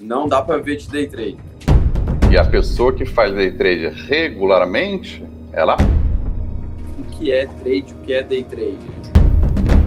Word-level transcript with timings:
Não 0.00 0.26
dá 0.26 0.40
para 0.40 0.56
viver 0.56 0.78
de 0.78 0.88
day 0.88 1.06
trade. 1.06 1.36
E 2.30 2.38
a 2.38 2.44
pessoa 2.46 2.94
que 2.94 3.04
faz 3.04 3.34
day 3.34 3.52
trade 3.52 3.88
regularmente, 4.08 5.22
ela. 5.52 5.76
O 6.98 7.04
que 7.10 7.30
é 7.30 7.44
trade? 7.44 7.92
O 7.92 7.96
que 8.02 8.14
é 8.14 8.22
day 8.22 8.42
trade? 8.42 8.78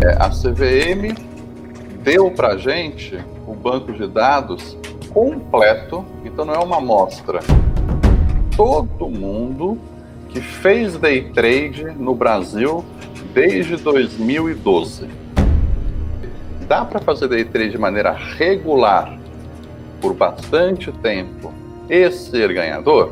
É, 0.04 0.12
a 0.24 0.30
CVM 0.30 1.16
deu 2.04 2.30
para 2.30 2.56
gente 2.56 3.18
o 3.48 3.56
banco 3.56 3.92
de 3.94 4.08
dados 4.08 4.78
completo, 5.12 6.06
então 6.24 6.46
não 6.46 6.54
é 6.54 6.60
uma 6.60 6.78
amostra. 6.78 7.40
Todo 8.56 9.10
mundo 9.10 9.80
que 10.30 10.40
fez 10.40 10.96
day 10.98 11.32
trade 11.32 11.84
no 11.98 12.14
Brasil 12.14 12.86
desde 13.34 13.76
2012. 13.78 15.10
Dá 16.68 16.86
para 16.86 17.00
fazer 17.00 17.28
day 17.28 17.44
trade 17.44 17.72
de 17.72 17.78
maneira 17.80 18.12
regular 18.12 19.25
por 20.06 20.14
bastante 20.14 20.92
tempo 20.92 21.52
e 21.90 22.12
ser 22.12 22.54
ganhador? 22.54 23.12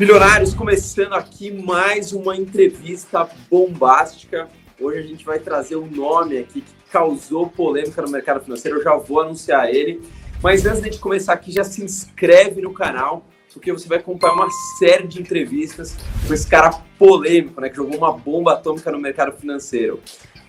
Milionários, 0.00 0.52
começando 0.54 1.12
aqui 1.12 1.52
mais 1.52 2.12
uma 2.12 2.36
entrevista 2.36 3.28
bombástica. 3.48 4.48
Hoje 4.80 4.98
a 4.98 5.02
gente 5.02 5.24
vai 5.24 5.38
trazer 5.38 5.76
um 5.76 5.86
nome 5.86 6.36
aqui 6.36 6.62
que 6.62 6.74
causou 6.90 7.46
polêmica 7.48 8.02
no 8.02 8.10
mercado 8.10 8.42
financeiro. 8.42 8.78
Eu 8.78 8.82
já 8.82 8.96
vou 8.96 9.20
anunciar 9.20 9.72
ele. 9.72 10.02
Mas 10.42 10.66
antes 10.66 10.82
de 10.82 10.98
começar 10.98 11.34
aqui, 11.34 11.52
já 11.52 11.62
se 11.62 11.80
inscreve 11.80 12.60
no 12.60 12.74
canal, 12.74 13.24
porque 13.52 13.72
você 13.72 13.86
vai 13.86 13.98
acompanhar 13.98 14.34
uma 14.34 14.48
série 14.80 15.06
de 15.06 15.20
entrevistas 15.20 15.96
com 16.26 16.34
esse 16.34 16.48
cara 16.48 16.70
polêmico, 16.98 17.60
né, 17.60 17.68
que 17.68 17.76
jogou 17.76 17.96
uma 17.96 18.10
bomba 18.10 18.54
atômica 18.54 18.90
no 18.90 18.98
mercado 18.98 19.30
financeiro. 19.38 20.00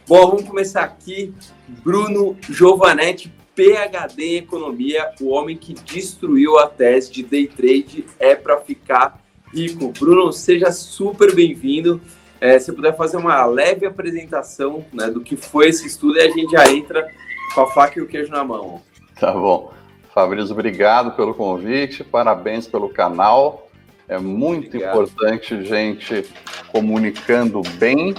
Bom, 0.08 0.28
vamos 0.28 0.44
começar 0.44 0.84
aqui. 0.84 1.34
Bruno 1.68 2.38
Giovanetti, 2.48 3.34
PhD 3.56 4.24
em 4.24 4.36
Economia, 4.36 5.10
o 5.20 5.30
homem 5.30 5.58
que 5.58 5.74
destruiu 5.74 6.60
a 6.60 6.68
tese 6.68 7.12
de 7.12 7.24
day 7.24 7.48
trade 7.48 8.06
é 8.20 8.36
para 8.36 8.62
ficar 8.62 9.20
rico. 9.52 9.92
Bruno, 10.00 10.32
seja 10.32 10.72
super 10.72 11.34
bem-vindo. 11.34 12.00
É, 12.40 12.60
se 12.60 12.72
puder 12.72 12.96
fazer 12.96 13.18
uma 13.18 13.44
leve 13.48 13.88
apresentação 13.88 14.86
né, 14.94 15.08
do 15.08 15.22
que 15.22 15.36
foi 15.36 15.70
esse 15.70 15.88
estudo 15.88 16.18
e 16.18 16.22
a 16.22 16.30
gente 16.30 16.52
já 16.52 16.72
entra 16.72 17.10
com 17.56 17.62
a 17.62 17.72
faca 17.72 17.98
e 17.98 18.04
o 18.04 18.08
queijo 18.08 18.30
na 18.30 18.44
mão. 18.44 18.84
Tá 19.20 19.32
bom. 19.32 19.74
Fabrício, 20.14 20.52
obrigado 20.52 21.14
pelo 21.14 21.34
convite, 21.34 22.04
parabéns 22.04 22.68
pelo 22.68 22.90
canal. 22.90 23.70
É 24.08 24.20
muito 24.20 24.68
obrigado. 24.68 24.92
importante 24.92 25.66
gente 25.66 26.26
comunicando 26.72 27.64
bem 27.80 28.14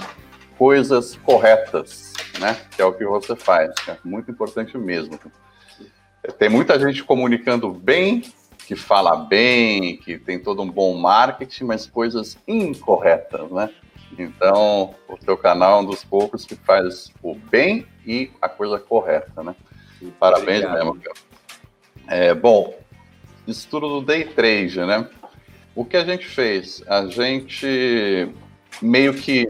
coisas 0.57 1.15
corretas, 1.23 2.13
né? 2.39 2.57
Que 2.75 2.81
é 2.81 2.85
o 2.85 2.93
que 2.93 3.05
você 3.05 3.35
faz. 3.35 3.73
É 3.87 3.97
muito 4.03 4.31
importante 4.31 4.77
mesmo. 4.77 5.19
Tem 6.37 6.49
muita 6.49 6.79
gente 6.79 7.03
comunicando 7.03 7.71
bem, 7.71 8.23
que 8.65 8.75
fala 8.75 9.15
bem, 9.15 9.97
que 9.97 10.17
tem 10.17 10.39
todo 10.39 10.61
um 10.61 10.69
bom 10.69 10.93
marketing, 10.97 11.65
mas 11.65 11.87
coisas 11.87 12.37
incorretas, 12.47 13.49
né? 13.49 13.69
Então, 14.17 14.95
o 15.07 15.17
teu 15.17 15.37
canal 15.37 15.79
é 15.79 15.81
um 15.83 15.85
dos 15.85 16.03
poucos 16.03 16.45
que 16.45 16.55
faz 16.55 17.11
o 17.21 17.35
bem 17.35 17.85
e 18.05 18.31
a 18.41 18.49
coisa 18.49 18.79
correta, 18.79 19.43
né? 19.43 19.55
Parabéns 20.19 20.63
Obrigado. 20.63 20.95
mesmo. 20.95 21.01
É, 22.07 22.33
bom, 22.33 22.77
estudo 23.47 23.87
do 23.87 24.01
Day 24.01 24.25
Trade, 24.25 24.79
né? 24.81 25.07
O 25.75 25.85
que 25.85 25.97
a 25.97 26.03
gente 26.03 26.25
fez? 26.25 26.83
A 26.87 27.05
gente 27.05 28.29
meio 28.81 29.13
que 29.13 29.47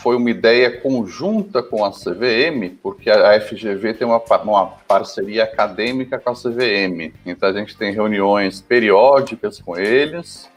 foi 0.00 0.16
uma 0.16 0.30
ideia 0.30 0.80
conjunta 0.80 1.62
com 1.62 1.84
a 1.84 1.90
CVM, 1.90 2.76
porque 2.82 3.10
a 3.10 3.40
FGV 3.40 3.94
tem 3.94 4.06
uma, 4.06 4.22
uma 4.42 4.66
parceria 4.86 5.44
acadêmica 5.44 6.18
com 6.18 6.30
a 6.30 6.34
CVM. 6.34 7.12
Então 7.24 7.48
a 7.48 7.52
gente 7.52 7.76
tem 7.76 7.92
reuniões 7.92 8.60
periódicas 8.60 9.60
com 9.60 9.76
eles 9.76 10.48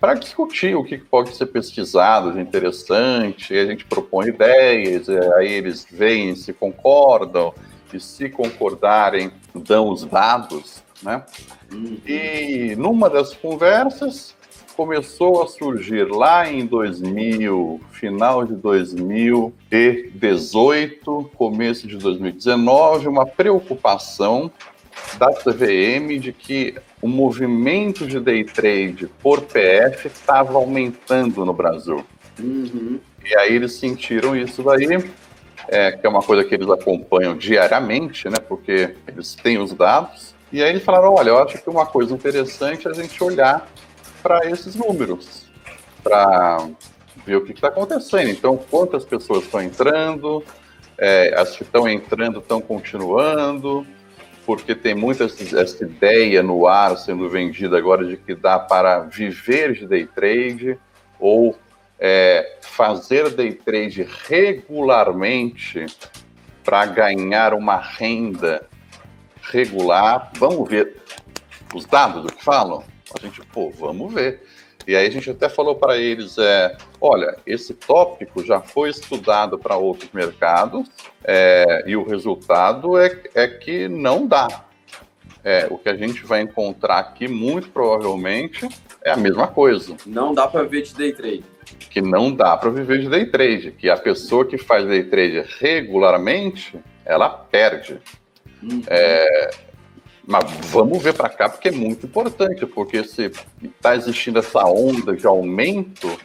para 0.00 0.14
discutir 0.14 0.76
o 0.76 0.84
que 0.84 0.98
pode 0.98 1.34
ser 1.34 1.46
pesquisado 1.46 2.32
de 2.32 2.40
interessante, 2.40 3.54
e 3.54 3.58
a 3.58 3.64
gente 3.64 3.84
propõe 3.84 4.28
ideias, 4.28 5.08
aí 5.08 5.50
eles 5.50 5.86
veem 5.90 6.36
se 6.36 6.52
concordam, 6.52 7.54
e 7.92 8.00
se 8.00 8.28
concordarem, 8.28 9.30
dão 9.54 9.88
os 9.88 10.04
dados, 10.04 10.82
né? 11.02 11.24
Uhum. 11.72 11.98
E 12.06 12.74
numa 12.76 13.08
das 13.08 13.34
conversas, 13.34 14.35
começou 14.76 15.42
a 15.42 15.46
surgir 15.46 16.04
lá 16.04 16.46
em 16.50 16.66
2000, 16.66 17.80
final 17.92 18.44
de 18.44 18.52
2018, 18.54 21.30
começo 21.34 21.88
de 21.88 21.96
2019, 21.96 23.08
uma 23.08 23.24
preocupação 23.24 24.50
da 25.18 25.32
CVM 25.32 26.20
de 26.20 26.30
que 26.32 26.74
o 27.00 27.08
movimento 27.08 28.06
de 28.06 28.20
day 28.20 28.44
trade 28.44 29.08
por 29.22 29.40
PF 29.42 30.08
estava 30.08 30.58
aumentando 30.58 31.42
no 31.44 31.54
Brasil. 31.54 32.04
Uhum. 32.38 33.00
E 33.24 33.34
aí 33.36 33.54
eles 33.54 33.72
sentiram 33.74 34.36
isso 34.36 34.62
daí, 34.62 34.86
é, 35.68 35.92
que 35.92 36.06
é 36.06 36.08
uma 36.08 36.22
coisa 36.22 36.44
que 36.44 36.54
eles 36.54 36.68
acompanham 36.68 37.36
diariamente, 37.36 38.28
né? 38.28 38.36
Porque 38.46 38.94
eles 39.08 39.34
têm 39.34 39.58
os 39.58 39.72
dados. 39.72 40.36
E 40.52 40.62
aí 40.62 40.68
eles 40.70 40.84
falaram, 40.84 41.14
olha, 41.14 41.30
eu 41.30 41.38
acho 41.38 41.58
que 41.58 41.68
uma 41.68 41.86
coisa 41.86 42.14
interessante 42.14 42.86
é 42.86 42.90
a 42.90 42.94
gente 42.94 43.24
olhar 43.24 43.66
para 44.26 44.50
esses 44.50 44.74
números, 44.74 45.46
para 46.02 46.68
ver 47.24 47.36
o 47.36 47.44
que 47.44 47.52
está 47.52 47.68
acontecendo. 47.68 48.28
Então, 48.28 48.56
quantas 48.56 49.04
pessoas 49.04 49.44
estão 49.44 49.62
entrando, 49.62 50.42
é, 50.98 51.32
as 51.38 51.56
que 51.56 51.62
estão 51.62 51.88
entrando 51.88 52.40
estão 52.40 52.60
continuando, 52.60 53.86
porque 54.44 54.74
tem 54.74 54.96
muita 54.96 55.26
essa 55.26 55.84
ideia 55.84 56.42
no 56.42 56.66
ar 56.66 56.96
sendo 56.96 57.28
vendida 57.30 57.78
agora 57.78 58.04
de 58.04 58.16
que 58.16 58.34
dá 58.34 58.58
para 58.58 58.98
viver 58.98 59.74
de 59.74 59.86
day 59.86 60.06
trade 60.06 60.76
ou 61.20 61.56
é, 61.96 62.58
fazer 62.62 63.30
day 63.30 63.52
trade 63.52 64.08
regularmente 64.28 65.86
para 66.64 66.84
ganhar 66.84 67.54
uma 67.54 67.76
renda 67.76 68.66
regular. 69.52 70.32
Vamos 70.36 70.68
ver 70.68 70.96
os 71.72 71.86
dados 71.86 72.24
do 72.24 72.32
que 72.32 72.42
falam? 72.42 72.95
A 73.16 73.24
gente, 73.24 73.40
pô, 73.46 73.70
vamos 73.70 74.12
ver. 74.12 74.42
E 74.86 74.94
aí 74.94 75.06
a 75.06 75.10
gente 75.10 75.30
até 75.30 75.48
falou 75.48 75.74
para 75.74 75.96
eles, 75.96 76.38
é, 76.38 76.76
olha, 77.00 77.36
esse 77.44 77.74
tópico 77.74 78.44
já 78.44 78.60
foi 78.60 78.90
estudado 78.90 79.58
para 79.58 79.76
outros 79.76 80.10
mercados 80.12 80.88
é, 81.24 81.82
e 81.86 81.96
o 81.96 82.04
resultado 82.04 82.96
é, 82.96 83.20
é 83.34 83.48
que 83.48 83.88
não 83.88 84.26
dá. 84.26 84.64
É, 85.42 85.66
o 85.70 85.78
que 85.78 85.88
a 85.88 85.96
gente 85.96 86.24
vai 86.24 86.40
encontrar 86.40 86.98
aqui, 86.98 87.28
muito 87.28 87.68
provavelmente, 87.70 88.68
é 89.04 89.10
a 89.10 89.16
mesma 89.16 89.46
coisa. 89.46 89.96
Não 90.04 90.34
dá 90.34 90.46
para 90.46 90.62
viver 90.64 90.82
de 90.82 90.94
day 90.94 91.12
trade. 91.12 91.44
Que 91.90 92.00
não 92.00 92.32
dá 92.32 92.56
para 92.56 92.70
viver 92.70 93.00
de 93.00 93.08
day 93.08 93.26
trade. 93.26 93.70
Que 93.72 93.88
a 93.88 93.96
pessoa 93.96 94.44
que 94.44 94.58
faz 94.58 94.86
day 94.86 95.04
trade 95.04 95.44
regularmente, 95.60 96.78
ela 97.04 97.28
perde. 97.28 98.00
Uhum. 98.62 98.82
É, 98.88 99.50
mas 100.26 100.44
vamos 100.70 101.02
ver 101.02 101.14
para 101.14 101.28
cá 101.28 101.48
porque 101.48 101.68
é 101.68 101.72
muito 101.72 102.06
importante, 102.06 102.66
porque 102.66 103.04
se 103.04 103.30
está 103.62 103.94
existindo 103.94 104.40
essa 104.40 104.64
onda 104.66 105.14
de 105.14 105.26
aumento 105.26 106.18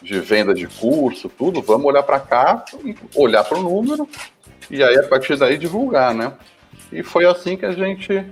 de 0.00 0.20
venda 0.20 0.54
de 0.54 0.66
curso, 0.66 1.28
tudo, 1.28 1.60
vamos 1.62 1.86
olhar 1.86 2.02
para 2.02 2.20
cá, 2.20 2.64
olhar 3.14 3.42
para 3.42 3.58
o 3.58 3.62
número 3.62 4.08
e 4.70 4.82
aí 4.82 4.96
a 4.96 5.08
partir 5.08 5.36
daí 5.36 5.58
divulgar, 5.58 6.14
né? 6.14 6.32
E 6.92 7.02
foi 7.02 7.24
assim 7.24 7.56
que 7.56 7.66
a 7.66 7.72
gente 7.72 8.24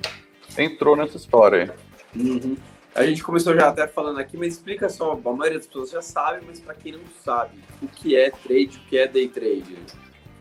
entrou 0.57 0.95
nessa 0.95 1.17
história. 1.17 1.75
Uhum. 2.15 2.57
A 2.95 3.07
gente 3.07 3.23
começou 3.23 3.55
já 3.55 3.69
até 3.69 3.89
falando 3.89 4.21
aqui, 4.21 4.37
mas 4.37 4.55
explica 4.55 4.89
só, 4.89 5.13
a 5.13 5.33
maioria 5.33 5.59
das 5.59 5.67
pessoas 5.67 5.91
já 5.91 6.03
sabe, 6.03 6.45
mas 6.47 6.61
para 6.61 6.75
quem 6.75 6.93
não 6.93 7.01
sabe, 7.25 7.59
o 7.81 7.89
que 7.89 8.15
é 8.15 8.31
trade, 8.31 8.77
o 8.77 8.89
que 8.89 8.99
é 8.99 9.09
day 9.09 9.29
trade? 9.29 9.79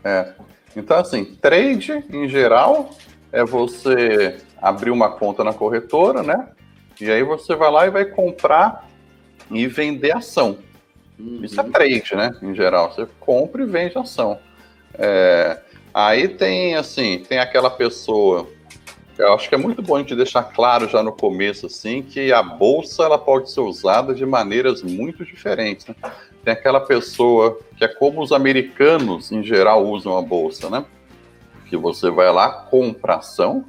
É. 0.04 0.34
Então, 0.76 0.98
assim, 0.98 1.24
trade 1.40 2.04
em 2.10 2.28
geral 2.28 2.94
é 3.32 3.44
você 3.44 4.36
abrir 4.60 4.90
uma 4.90 5.10
conta 5.10 5.42
na 5.42 5.52
corretora, 5.52 6.22
né? 6.22 6.48
E 7.00 7.10
aí 7.10 7.22
você 7.22 7.56
vai 7.56 7.70
lá 7.70 7.86
e 7.86 7.90
vai 7.90 8.04
comprar 8.04 8.88
e 9.50 9.66
vender 9.66 10.12
ação. 10.12 10.58
Uhum. 11.18 11.40
Isso 11.42 11.60
é 11.60 11.64
trade, 11.64 12.14
né? 12.14 12.30
Em 12.42 12.54
geral, 12.54 12.92
você 12.92 13.08
compra 13.18 13.62
e 13.62 13.66
vende 13.66 13.98
ação. 13.98 14.38
É, 14.94 15.58
aí 15.92 16.28
tem 16.28 16.76
assim, 16.76 17.24
tem 17.28 17.38
aquela 17.38 17.70
pessoa. 17.70 18.46
Eu 19.18 19.34
acho 19.34 19.48
que 19.48 19.54
é 19.54 19.58
muito 19.58 19.82
bom 19.82 19.96
a 19.96 19.98
gente 19.98 20.16
deixar 20.16 20.42
claro 20.42 20.88
já 20.88 21.02
no 21.02 21.12
começo, 21.12 21.66
assim, 21.66 22.02
que 22.02 22.32
a 22.32 22.42
bolsa 22.42 23.04
ela 23.04 23.18
pode 23.18 23.50
ser 23.50 23.60
usada 23.60 24.14
de 24.14 24.24
maneiras 24.24 24.82
muito 24.82 25.24
diferentes. 25.24 25.86
Né? 25.86 25.94
Tem 26.44 26.52
aquela 26.52 26.80
pessoa 26.80 27.58
que 27.76 27.84
é 27.84 27.88
como 27.88 28.22
os 28.22 28.32
americanos 28.32 29.30
em 29.30 29.42
geral 29.42 29.86
usam 29.86 30.16
a 30.16 30.22
bolsa, 30.22 30.70
né? 30.70 30.84
Que 31.72 31.76
você 31.78 32.10
vai 32.10 32.30
lá, 32.30 32.50
compra 32.50 33.14
ação, 33.14 33.64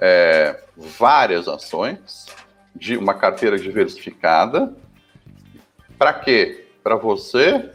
é, 0.00 0.62
várias 0.76 1.48
ações, 1.48 2.26
de 2.72 2.96
uma 2.96 3.14
carteira 3.14 3.58
diversificada. 3.58 4.72
Para 5.98 6.12
quê? 6.12 6.68
Para 6.84 6.94
você 6.94 7.72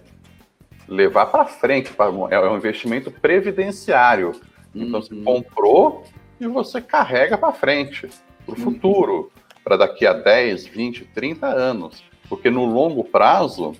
levar 0.88 1.26
para 1.26 1.44
frente, 1.48 1.92
pra, 1.92 2.06
é 2.32 2.40
um 2.50 2.56
investimento 2.56 3.12
previdenciário. 3.12 4.40
Então, 4.74 5.02
você 5.02 5.14
uhum. 5.14 5.26
comprou 5.26 6.06
e 6.40 6.48
você 6.48 6.80
carrega 6.80 7.38
para 7.38 7.52
frente, 7.52 8.08
para 8.46 8.56
o 8.56 8.58
uhum. 8.58 8.64
futuro, 8.64 9.32
para 9.66 9.76
daqui 9.76 10.08
a 10.08 10.14
10, 10.14 10.66
20, 10.66 11.04
30 11.14 11.46
anos. 11.46 12.02
Porque 12.30 12.50
no 12.50 12.64
longo 12.64 13.04
prazo, 13.04 13.74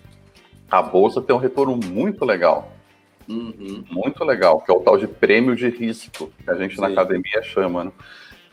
a 0.70 0.82
bolsa 0.82 1.22
tem 1.22 1.34
um 1.34 1.40
retorno 1.40 1.78
muito 1.78 2.26
legal. 2.26 2.75
Uhum. 3.28 3.84
Muito 3.90 4.24
legal, 4.24 4.62
que 4.62 4.72
é 4.72 4.74
o 4.74 4.80
tal 4.80 4.98
de 4.98 5.08
prêmio 5.08 5.56
de 5.56 5.70
risco, 5.70 6.32
que 6.44 6.50
a 6.50 6.56
gente 6.56 6.76
Sim. 6.76 6.82
na 6.82 6.88
academia 6.88 7.42
chama. 7.42 7.86
Né? 7.86 7.92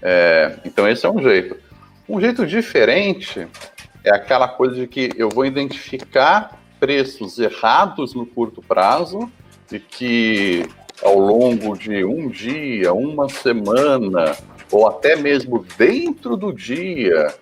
É, 0.00 0.56
então, 0.64 0.88
esse 0.88 1.04
é 1.06 1.10
um 1.10 1.22
jeito. 1.22 1.56
Um 2.08 2.20
jeito 2.20 2.46
diferente 2.46 3.46
é 4.04 4.10
aquela 4.10 4.48
coisa 4.48 4.74
de 4.74 4.86
que 4.86 5.10
eu 5.16 5.28
vou 5.28 5.46
identificar 5.46 6.58
preços 6.80 7.38
errados 7.38 8.14
no 8.14 8.26
curto 8.26 8.60
prazo 8.60 9.30
e 9.70 9.78
que 9.78 10.66
ao 11.02 11.18
longo 11.18 11.76
de 11.76 12.04
um 12.04 12.28
dia, 12.28 12.92
uma 12.92 13.28
semana, 13.28 14.36
ou 14.70 14.88
até 14.88 15.16
mesmo 15.16 15.64
dentro 15.76 16.36
do 16.36 16.52
dia, 16.52 17.32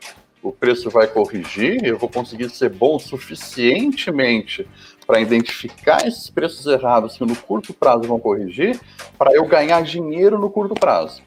o 0.42 0.50
preço 0.50 0.90
vai 0.90 1.06
corrigir, 1.06 1.84
eu 1.84 1.98
vou 1.98 2.08
conseguir 2.08 2.48
ser 2.50 2.70
bom 2.70 2.98
suficientemente 2.98 4.66
para 5.10 5.20
identificar 5.20 6.06
esses 6.06 6.30
preços 6.30 6.64
errados 6.66 7.16
que 7.16 7.24
no 7.24 7.34
curto 7.34 7.74
prazo 7.74 8.04
vão 8.04 8.20
corrigir, 8.20 8.78
para 9.18 9.32
eu 9.32 9.44
ganhar 9.44 9.82
dinheiro 9.82 10.38
no 10.38 10.48
curto 10.48 10.72
prazo. 10.74 11.20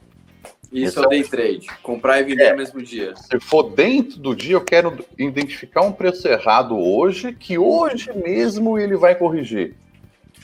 Isso 0.71 0.99
é 0.99 1.05
o 1.05 1.09
day 1.09 1.23
trade, 1.23 1.67
comprar 1.83 2.21
e 2.21 2.23
vender 2.23 2.45
é, 2.45 2.51
no 2.51 2.57
mesmo 2.57 2.81
dia. 2.81 3.13
Se 3.17 3.37
for 3.41 3.63
dentro 3.63 4.17
do 4.19 4.33
dia, 4.33 4.53
eu 4.53 4.61
quero 4.61 5.05
identificar 5.17 5.81
um 5.81 5.91
preço 5.91 6.25
errado 6.29 6.79
hoje, 6.79 7.33
que 7.33 7.57
hoje 7.57 8.09
mesmo 8.13 8.79
ele 8.79 8.95
vai 8.95 9.15
corrigir. 9.15 9.75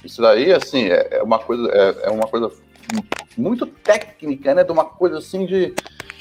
Isso 0.03 0.21
daí, 0.21 0.51
assim, 0.51 0.89
é, 0.89 1.07
é 1.11 1.23
uma 1.23 1.39
coisa, 1.39 1.69
é, 1.71 2.07
é, 2.07 2.09
uma 2.11 2.27
coisa 2.27 2.51
muito 3.37 3.65
técnica, 3.65 4.53
né? 4.53 4.65
De 4.65 4.71
uma 4.71 4.83
coisa 4.83 5.17
assim 5.17 5.45
de 5.45 5.73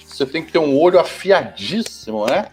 você 0.07 0.25
tem 0.25 0.43
que 0.43 0.53
ter 0.53 0.59
um 0.59 0.79
olho 0.79 1.01
afiadíssimo, 1.01 2.27
né? 2.27 2.47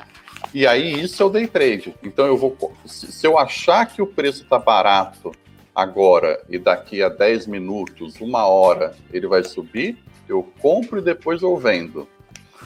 E 0.54 0.66
aí 0.66 1.02
isso 1.02 1.22
é 1.22 1.26
o 1.26 1.30
day 1.30 1.48
trade. 1.48 1.96
Então 2.04 2.26
eu 2.26 2.38
vou, 2.38 2.58
se 2.86 3.26
eu 3.26 3.38
achar 3.38 3.86
que 3.86 4.02
o 4.02 4.08
preço 4.08 4.44
está 4.44 4.58
barato 4.58 5.32
agora 5.76 6.42
e 6.50 6.58
daqui 6.58 7.04
a 7.04 7.10
10 7.10 7.48
minutos, 7.48 8.20
uma 8.22 8.48
hora, 8.48 8.96
ele 9.12 9.28
vai 9.28 9.44
subir, 9.44 9.98
eu 10.28 10.44
compro 10.62 11.00
e 11.00 11.04
depois 11.04 11.42
eu 11.42 11.58
vendo. 11.58 12.08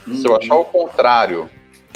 Uhum. 0.07 0.15
Se 0.15 0.27
eu 0.27 0.35
achar 0.35 0.55
o 0.55 0.65
contrário, 0.65 1.49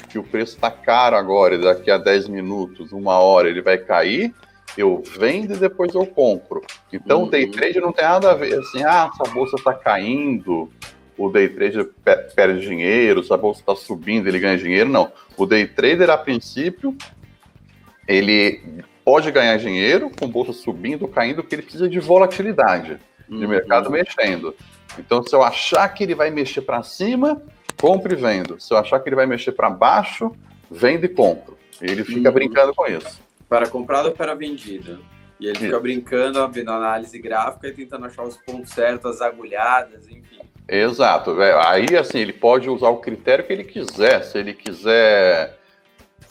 que 0.08 0.18
o 0.18 0.24
preço 0.24 0.54
está 0.54 0.70
caro 0.70 1.16
agora 1.16 1.54
e 1.54 1.62
daqui 1.62 1.90
a 1.90 1.98
10 1.98 2.28
minutos, 2.28 2.92
uma 2.92 3.18
hora 3.18 3.48
ele 3.48 3.62
vai 3.62 3.78
cair, 3.78 4.34
eu 4.76 5.02
vendo 5.18 5.54
e 5.54 5.56
depois 5.56 5.94
eu 5.94 6.06
compro. 6.06 6.62
Então 6.92 7.20
uhum. 7.20 7.26
o 7.26 7.30
day 7.30 7.48
trade 7.48 7.80
não 7.80 7.92
tem 7.92 8.04
nada 8.04 8.30
a 8.30 8.34
ver 8.34 8.58
assim, 8.58 8.82
ah, 8.84 9.10
essa 9.12 9.32
bolsa 9.32 9.56
está 9.56 9.72
caindo, 9.72 10.70
o 11.16 11.30
day 11.30 11.48
trader 11.48 11.88
perde 12.34 12.60
dinheiro, 12.60 13.22
se 13.22 13.32
a 13.32 13.36
bolsa 13.36 13.60
está 13.60 13.74
subindo, 13.74 14.26
ele 14.26 14.38
ganha 14.38 14.58
dinheiro. 14.58 14.88
Não. 14.88 15.12
O 15.36 15.46
day 15.46 15.66
trader, 15.66 16.10
a 16.10 16.18
princípio, 16.18 16.96
ele 18.06 18.60
pode 19.04 19.30
ganhar 19.30 19.56
dinheiro 19.58 20.10
com 20.18 20.28
bolsa 20.28 20.52
subindo 20.52 21.02
ou 21.02 21.08
caindo, 21.08 21.42
porque 21.42 21.54
ele 21.54 21.62
precisa 21.62 21.88
de 21.88 22.00
volatilidade 22.00 22.98
de 23.28 23.44
uhum. 23.44 23.48
mercado 23.48 23.90
mexendo. 23.90 24.54
Então, 24.98 25.22
se 25.22 25.34
eu 25.34 25.42
achar 25.42 25.88
que 25.88 26.04
ele 26.04 26.14
vai 26.14 26.30
mexer 26.30 26.62
para 26.62 26.82
cima, 26.82 27.42
compro 27.80 28.12
e 28.12 28.16
vendo. 28.16 28.60
Se 28.60 28.72
eu 28.72 28.78
achar 28.78 29.00
que 29.00 29.08
ele 29.08 29.16
vai 29.16 29.26
mexer 29.26 29.52
para 29.52 29.70
baixo, 29.70 30.32
vendo 30.70 31.04
e 31.04 31.08
compro. 31.08 31.56
Ele 31.80 32.04
fica 32.04 32.28
uhum. 32.28 32.34
brincando 32.34 32.74
com 32.74 32.86
isso. 32.86 33.20
Para 33.48 33.68
comprado 33.68 34.06
ou 34.06 34.12
para 34.12 34.34
vendido? 34.34 35.00
E 35.38 35.46
ele 35.46 35.58
fica 35.58 35.78
brincando, 35.80 36.48
vendo 36.48 36.70
análise 36.70 37.18
gráfica 37.18 37.68
e 37.68 37.72
tentando 37.72 38.06
achar 38.06 38.22
os 38.22 38.36
pontos 38.36 38.70
certos, 38.70 39.10
as 39.10 39.20
agulhadas, 39.20 40.08
enfim. 40.08 40.40
Exato. 40.68 41.36
Aí, 41.66 41.96
assim, 41.96 42.18
ele 42.18 42.32
pode 42.32 42.70
usar 42.70 42.88
o 42.88 42.98
critério 42.98 43.44
que 43.44 43.52
ele 43.52 43.64
quiser. 43.64 44.22
Se 44.24 44.38
ele 44.38 44.54
quiser 44.54 45.58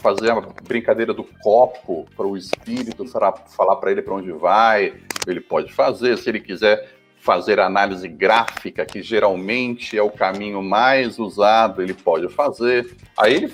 fazer 0.02 0.32
a 0.32 0.42
brincadeira 0.64 1.14
do 1.14 1.24
copo 1.42 2.06
para 2.16 2.26
o 2.26 2.36
espírito 2.36 3.06
falar 3.08 3.76
para 3.78 3.92
ele 3.92 4.02
para 4.02 4.16
onde 4.16 4.32
vai, 4.32 4.94
ele 5.28 5.40
pode 5.40 5.72
fazer. 5.72 6.18
Se 6.18 6.30
ele 6.30 6.40
quiser 6.40 6.90
fazer 7.20 7.60
análise 7.60 8.08
gráfica, 8.08 8.86
que 8.86 9.02
geralmente 9.02 9.98
é 9.98 10.02
o 10.02 10.10
caminho 10.10 10.62
mais 10.62 11.20
usado, 11.20 11.82
ele 11.82 11.94
pode 11.94 12.28
fazer. 12.34 12.98
Aí 13.18 13.36
ele, 13.36 13.54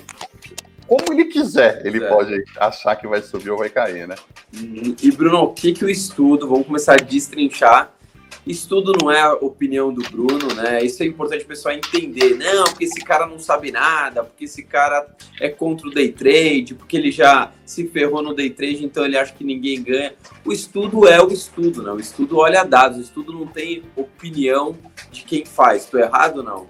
como 0.88 1.12
ele 1.12 1.26
quiser, 1.26 1.86
ele 1.86 2.00
pode 2.00 2.42
achar 2.58 2.96
que 2.96 3.06
vai 3.06 3.22
subir 3.22 3.50
ou 3.50 3.58
vai 3.58 3.70
cair, 3.70 4.08
né? 4.08 4.16
Uhum. 4.52 4.96
E 5.00 5.12
Bruno, 5.12 5.42
o 5.44 5.52
que, 5.52 5.72
que 5.72 5.84
o 5.84 5.90
estudo, 5.90 6.48
vamos 6.48 6.66
começar 6.66 6.94
a 6.94 7.04
destrinchar 7.04 7.92
isso 8.46 8.68
tudo 8.68 8.92
não 9.00 9.10
é 9.10 9.20
a 9.20 9.34
opinião 9.34 9.92
do 9.92 10.02
Bruno, 10.10 10.54
né? 10.54 10.82
Isso 10.82 11.02
é 11.02 11.06
importante 11.06 11.44
o 11.44 11.46
pessoal 11.46 11.74
entender. 11.74 12.36
Não, 12.36 12.64
porque 12.64 12.84
esse 12.84 13.00
cara 13.02 13.26
não 13.26 13.38
sabe 13.38 13.70
nada, 13.70 14.24
porque 14.24 14.44
esse 14.44 14.62
cara 14.62 15.06
é 15.38 15.48
contra 15.48 15.86
o 15.86 15.90
day 15.90 16.10
trade, 16.10 16.74
porque 16.74 16.96
ele 16.96 17.10
já 17.10 17.52
se 17.66 17.86
ferrou 17.88 18.22
no 18.22 18.34
day 18.34 18.50
trade, 18.50 18.84
então 18.84 19.04
ele 19.04 19.18
acha 19.18 19.32
que 19.32 19.44
ninguém 19.44 19.82
ganha. 19.82 20.14
O 20.44 20.52
estudo 20.52 21.06
é 21.06 21.22
o 21.22 21.28
estudo, 21.30 21.82
né? 21.82 21.92
O 21.92 22.00
estudo 22.00 22.38
olha 22.38 22.64
dados, 22.64 22.98
o 22.98 23.02
estudo 23.02 23.32
não 23.32 23.46
tem 23.46 23.82
opinião 23.94 24.76
de 25.10 25.22
quem 25.22 25.44
faz. 25.44 25.84
Estou 25.84 26.00
errado 26.00 26.38
ou 26.38 26.42
não? 26.42 26.66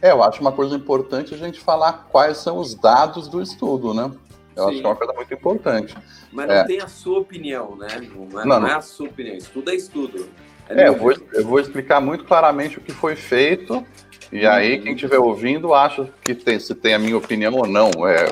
É, 0.00 0.12
eu 0.12 0.22
acho 0.22 0.40
uma 0.40 0.52
coisa 0.52 0.76
importante 0.76 1.34
a 1.34 1.36
gente 1.36 1.58
falar 1.60 2.06
quais 2.10 2.38
são 2.38 2.58
os 2.58 2.74
dados 2.74 3.26
do 3.26 3.42
estudo, 3.42 3.92
né? 3.92 4.10
Eu 4.54 4.64
Sim. 4.64 4.70
acho 4.70 4.80
que 4.80 4.86
é 4.86 4.88
uma 4.88 4.96
coisa 4.96 5.12
muito 5.12 5.34
importante. 5.34 5.96
Mas 6.32 6.46
não 6.46 6.54
é. 6.54 6.64
tem 6.64 6.80
a 6.80 6.88
sua 6.88 7.18
opinião, 7.18 7.76
né? 7.76 7.88
Não 8.14 8.40
é, 8.40 8.44
não, 8.44 8.60
não 8.60 8.68
é 8.68 8.74
a 8.74 8.80
sua 8.80 9.08
opinião. 9.08 9.36
Estudo 9.36 9.70
é 9.70 9.74
estudo. 9.74 10.28
É, 10.68 10.88
eu 10.88 10.96
vou, 10.96 11.14
eu 11.32 11.44
vou 11.46 11.58
explicar 11.58 12.00
muito 12.00 12.24
claramente 12.24 12.78
o 12.78 12.80
que 12.80 12.92
foi 12.92 13.16
feito, 13.16 13.84
e 14.30 14.46
aí 14.46 14.78
quem 14.80 14.92
estiver 14.92 15.18
ouvindo 15.18 15.72
acha 15.72 16.08
que 16.22 16.34
tem, 16.34 16.60
se 16.60 16.74
tem 16.74 16.94
a 16.94 16.98
minha 16.98 17.16
opinião 17.16 17.54
ou 17.54 17.66
não. 17.66 17.90
É, 18.06 18.26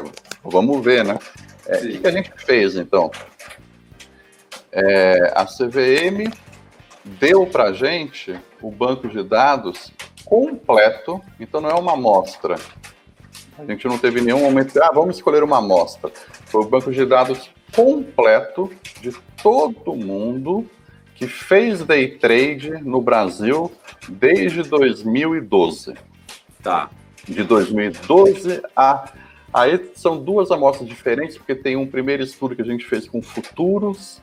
vamos 0.44 0.84
ver, 0.84 1.04
né? 1.04 1.18
É, 1.66 1.78
o 1.78 2.00
que 2.00 2.06
a 2.06 2.10
gente 2.10 2.30
fez, 2.36 2.76
então? 2.76 3.10
É, 4.70 5.32
a 5.34 5.46
CVM 5.46 6.30
deu 7.02 7.46
para 7.46 7.64
a 7.64 7.72
gente 7.72 8.38
o 8.60 8.70
banco 8.70 9.08
de 9.08 9.22
dados 9.22 9.92
completo, 10.24 11.22
então 11.40 11.60
não 11.60 11.70
é 11.70 11.74
uma 11.74 11.94
amostra. 11.94 12.56
A 13.58 13.64
gente 13.64 13.86
não 13.86 13.96
teve 13.96 14.20
nenhum 14.20 14.40
momento 14.40 14.72
de, 14.72 14.82
ah, 14.82 14.90
vamos 14.92 15.16
escolher 15.16 15.42
uma 15.42 15.58
amostra. 15.58 16.10
Foi 16.44 16.60
o 16.60 16.68
banco 16.68 16.92
de 16.92 17.06
dados 17.06 17.50
completo 17.74 18.70
de 19.00 19.12
todo 19.42 19.94
mundo 19.94 20.68
que 21.16 21.26
fez 21.26 21.82
day 21.82 22.08
trade 22.08 22.70
no 22.82 23.00
Brasil 23.00 23.72
desde 24.08 24.62
2012. 24.62 25.94
Tá. 26.62 26.90
De 27.26 27.42
2012 27.42 28.62
a. 28.76 29.12
Aí 29.52 29.90
são 29.94 30.22
duas 30.22 30.50
amostras 30.50 30.86
diferentes, 30.86 31.38
porque 31.38 31.54
tem 31.54 31.76
um 31.76 31.86
primeiro 31.86 32.22
estudo 32.22 32.54
que 32.54 32.60
a 32.60 32.64
gente 32.64 32.84
fez 32.84 33.08
com 33.08 33.22
futuros, 33.22 34.20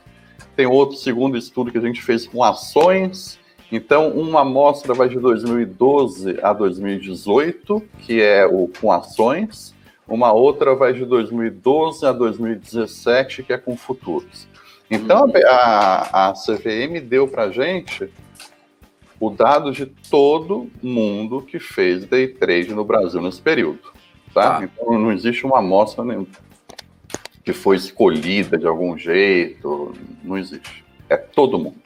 tem 0.54 0.64
outro 0.64 0.96
segundo 0.96 1.36
estudo 1.36 1.72
que 1.72 1.78
a 1.78 1.80
gente 1.80 2.00
fez 2.00 2.26
com 2.26 2.42
ações. 2.44 3.40
Então, 3.72 4.10
uma 4.10 4.42
amostra 4.42 4.94
vai 4.94 5.08
de 5.08 5.18
2012 5.18 6.38
a 6.40 6.52
2018, 6.52 7.82
que 7.98 8.22
é 8.22 8.46
o 8.46 8.70
com 8.80 8.92
ações, 8.92 9.74
uma 10.06 10.32
outra 10.32 10.74
vai 10.76 10.92
de 10.92 11.04
2012 11.04 12.06
a 12.06 12.12
2017, 12.12 13.42
que 13.42 13.52
é 13.52 13.58
com 13.58 13.76
futuros. 13.76 14.46
Então 14.94 15.30
a, 15.46 16.28
a 16.28 16.32
CVM 16.32 17.00
deu 17.02 17.26
para 17.26 17.44
a 17.44 17.50
gente 17.50 18.08
o 19.18 19.30
dado 19.30 19.72
de 19.72 19.86
todo 19.86 20.70
mundo 20.82 21.42
que 21.42 21.58
fez 21.58 22.04
day 22.04 22.28
trade 22.28 22.74
no 22.74 22.84
Brasil 22.84 23.20
nesse 23.20 23.40
período. 23.40 23.92
Tá? 24.32 24.58
Ah. 24.58 24.64
Então 24.64 24.98
não 24.98 25.12
existe 25.12 25.44
uma 25.46 25.58
amostra 25.58 26.04
nenhuma 26.04 26.26
que 27.44 27.52
foi 27.52 27.76
escolhida 27.76 28.56
de 28.56 28.66
algum 28.66 28.96
jeito, 28.96 29.94
não 30.22 30.38
existe. 30.38 30.82
É 31.10 31.16
todo 31.16 31.58
mundo. 31.58 31.76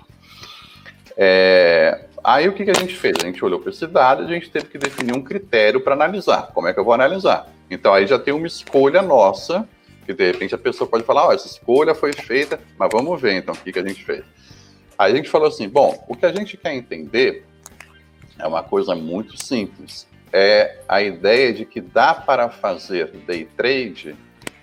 É... 1.17 2.05
Aí 2.23 2.49
o 2.49 2.53
que, 2.53 2.65
que 2.65 2.71
a 2.71 2.75
gente 2.75 2.95
fez? 2.95 3.17
A 3.21 3.27
gente 3.27 3.45
olhou 3.45 3.59
para 3.59 3.71
esse 3.71 3.87
dado 3.87 4.23
e 4.23 4.27
a 4.27 4.29
gente 4.29 4.51
teve 4.51 4.67
que 4.67 4.79
definir 4.79 5.17
um 5.17 5.23
critério 5.23 5.81
para 5.81 5.95
analisar. 5.95 6.51
Como 6.55 6.69
é 6.69 6.73
que 6.73 6.79
eu 6.79 6.85
vou 6.85 6.95
analisar? 6.95 7.49
Então 7.69 7.93
aí 7.93 8.07
já 8.07 8.19
tem 8.19 8.33
uma 8.33 8.47
escolha 8.47 9.03
nossa 9.03 9.69
que 10.09 10.15
de 10.15 10.33
repente 10.33 10.55
a 10.55 10.59
pessoa 10.59 10.89
pode 10.89 11.05
falar, 11.05 11.27
ó, 11.27 11.29
oh, 11.29 11.33
essa 11.33 11.47
escolha 11.47 11.95
foi 11.95 12.15
feita, 12.15 12.59
mas 12.79 12.89
vamos 12.91 13.21
ver 13.21 13.35
então 13.35 13.55
o 13.55 13.59
que, 13.59 13.71
que 13.71 13.79
a 13.79 13.87
gente 13.87 14.03
fez. 14.03 14.25
Aí 14.97 15.13
a 15.13 15.15
gente 15.15 15.29
falou 15.29 15.49
assim, 15.49 15.69
bom, 15.69 16.03
o 16.09 16.17
que 16.17 16.25
a 16.25 16.33
gente 16.33 16.57
quer 16.57 16.73
entender 16.73 17.45
é 18.39 18.47
uma 18.47 18.63
coisa 18.63 18.95
muito 18.95 19.37
simples, 19.37 20.09
é 20.33 20.81
a 20.89 21.03
ideia 21.03 21.53
de 21.53 21.67
que 21.67 21.83
dá 21.83 22.15
para 22.15 22.49
fazer 22.49 23.11
day 23.27 23.47
trade 23.55 24.17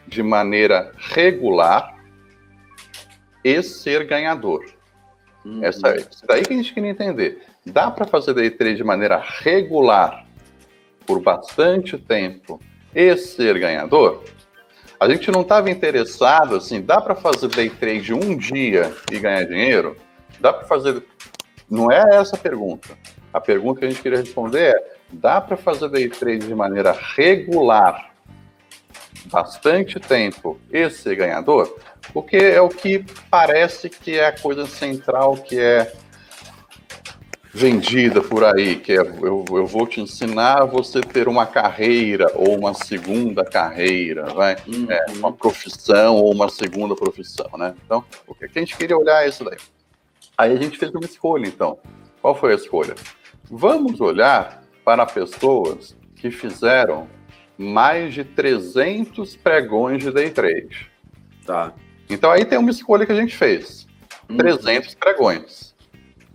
de 0.07 0.23
maneira 0.23 0.91
regular 0.97 1.95
e 3.43 3.61
ser 3.61 4.03
ganhador. 4.07 4.65
Uhum. 5.45 5.63
Essa, 5.63 5.89
é 5.89 6.07
daí 6.27 6.41
que 6.41 6.53
a 6.53 6.57
gente 6.57 6.73
queria 6.73 6.89
entender. 6.89 7.43
Dá 7.63 7.91
para 7.91 8.07
fazer 8.07 8.33
day 8.33 8.49
trade 8.49 8.77
de 8.77 8.83
maneira 8.83 9.23
regular 9.23 10.25
por 11.05 11.21
bastante 11.21 11.99
tempo 11.99 12.59
e 12.95 13.15
ser 13.15 13.59
ganhador? 13.59 14.23
A 14.99 15.09
gente 15.09 15.29
não 15.29 15.41
estava 15.41 15.69
interessado, 15.69 16.55
assim, 16.55 16.81
dá 16.81 17.01
para 17.01 17.15
fazer 17.15 17.47
day 17.49 17.69
trade 17.69 18.13
um 18.13 18.37
dia 18.37 18.93
e 19.11 19.19
ganhar 19.19 19.43
dinheiro? 19.43 19.97
Dá 20.39 20.53
para 20.53 20.65
fazer. 20.67 21.03
Não 21.69 21.91
é 21.91 22.15
essa 22.15 22.35
a 22.35 22.39
pergunta. 22.39 22.97
A 23.33 23.41
pergunta 23.41 23.79
que 23.79 23.85
a 23.85 23.89
gente 23.89 24.01
queria 24.01 24.19
responder 24.19 24.75
é: 24.75 24.93
dá 25.11 25.41
para 25.41 25.57
fazer 25.57 25.89
day 25.89 26.07
trade 26.07 26.47
de 26.47 26.55
maneira 26.55 26.97
regular, 27.15 28.11
bastante 29.25 29.99
tempo 29.99 30.59
e 30.71 30.89
ser 30.89 31.15
ganhador? 31.15 31.77
Porque 32.13 32.37
é 32.37 32.61
o 32.61 32.69
que 32.69 33.03
parece 33.29 33.89
que 33.89 34.17
é 34.17 34.27
a 34.27 34.39
coisa 34.39 34.65
central 34.65 35.35
que 35.35 35.59
é 35.59 35.91
vendida 37.55 38.21
por 38.21 38.43
aí, 38.43 38.75
que 38.75 38.91
é 38.91 38.97
eu, 38.97 39.45
eu 39.50 39.65
vou 39.65 39.88
te 39.88 40.01
ensinar 40.01 40.63
a 40.63 40.65
você 40.65 41.00
ter 41.00 41.29
uma 41.29 41.45
carreira 41.45 42.29
ou 42.35 42.59
uma 42.59 42.74
segunda 42.74 43.45
carreira, 43.45 44.25
vai? 44.25 44.57
Uhum. 44.67 44.91
É, 44.91 45.05
uma 45.12 45.31
profissão 45.31 46.17
ou 46.17 46.33
uma 46.33 46.50
segunda 46.50 46.93
profissão, 46.97 47.50
né? 47.57 47.74
Então, 47.85 48.03
o 48.27 48.35
que 48.35 48.43
a 48.43 48.59
gente 48.59 48.75
queria 48.75 48.97
olhar 48.97 49.24
é 49.24 49.29
isso 49.29 49.45
daí. 49.45 49.57
Aí 50.38 50.51
a 50.51 50.57
gente 50.57 50.77
fez 50.77 50.91
uma 50.91 51.05
escolha, 51.05 51.47
então. 51.47 51.79
Qual 52.21 52.35
foi 52.35 52.51
a 52.51 52.55
escolha? 52.55 52.93
Vamos 53.50 54.01
olhar 54.01 54.62
para 54.83 55.05
pessoas 55.05 55.95
que 56.17 56.29
fizeram 56.29 57.07
mais 57.57 58.13
de 58.13 58.25
300 58.25 59.38
pregões 59.38 60.03
de 60.03 60.12
day 60.12 60.29
trade. 60.29 60.91
Tá. 61.45 61.74
Então 62.09 62.29
aí 62.29 62.43
tem 62.43 62.57
uma 62.57 62.71
escolha 62.71 63.05
que 63.05 63.13
a 63.13 63.15
gente 63.15 63.33
fez. 63.33 63.88
Hum. 64.29 64.35
300 64.35 64.93
pregões. 64.95 65.74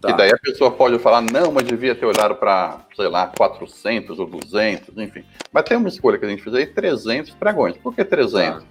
Tá. 0.01 0.11
E 0.11 0.17
daí 0.17 0.31
a 0.31 0.39
pessoa 0.39 0.71
pode 0.71 0.99
falar, 0.99 1.21
não, 1.21 1.53
mas 1.53 1.65
devia 1.65 1.95
ter 1.95 2.07
olhado 2.07 2.35
para, 2.35 2.87
sei 2.97 3.09
lá, 3.09 3.27
400 3.27 4.19
ou 4.19 4.27
200, 4.27 4.97
enfim. 4.97 5.23
Mas 5.53 5.65
tem 5.65 5.77
uma 5.77 5.89
escolha 5.89 6.19
que 6.19 6.25
a 6.25 6.29
gente 6.29 6.43
fez 6.43 6.55
aí, 6.55 6.67
300 6.67 7.33
pregões. 7.35 7.77
Por 7.77 7.95
que 7.95 8.03
300? 8.03 8.63
Tá. 8.63 8.69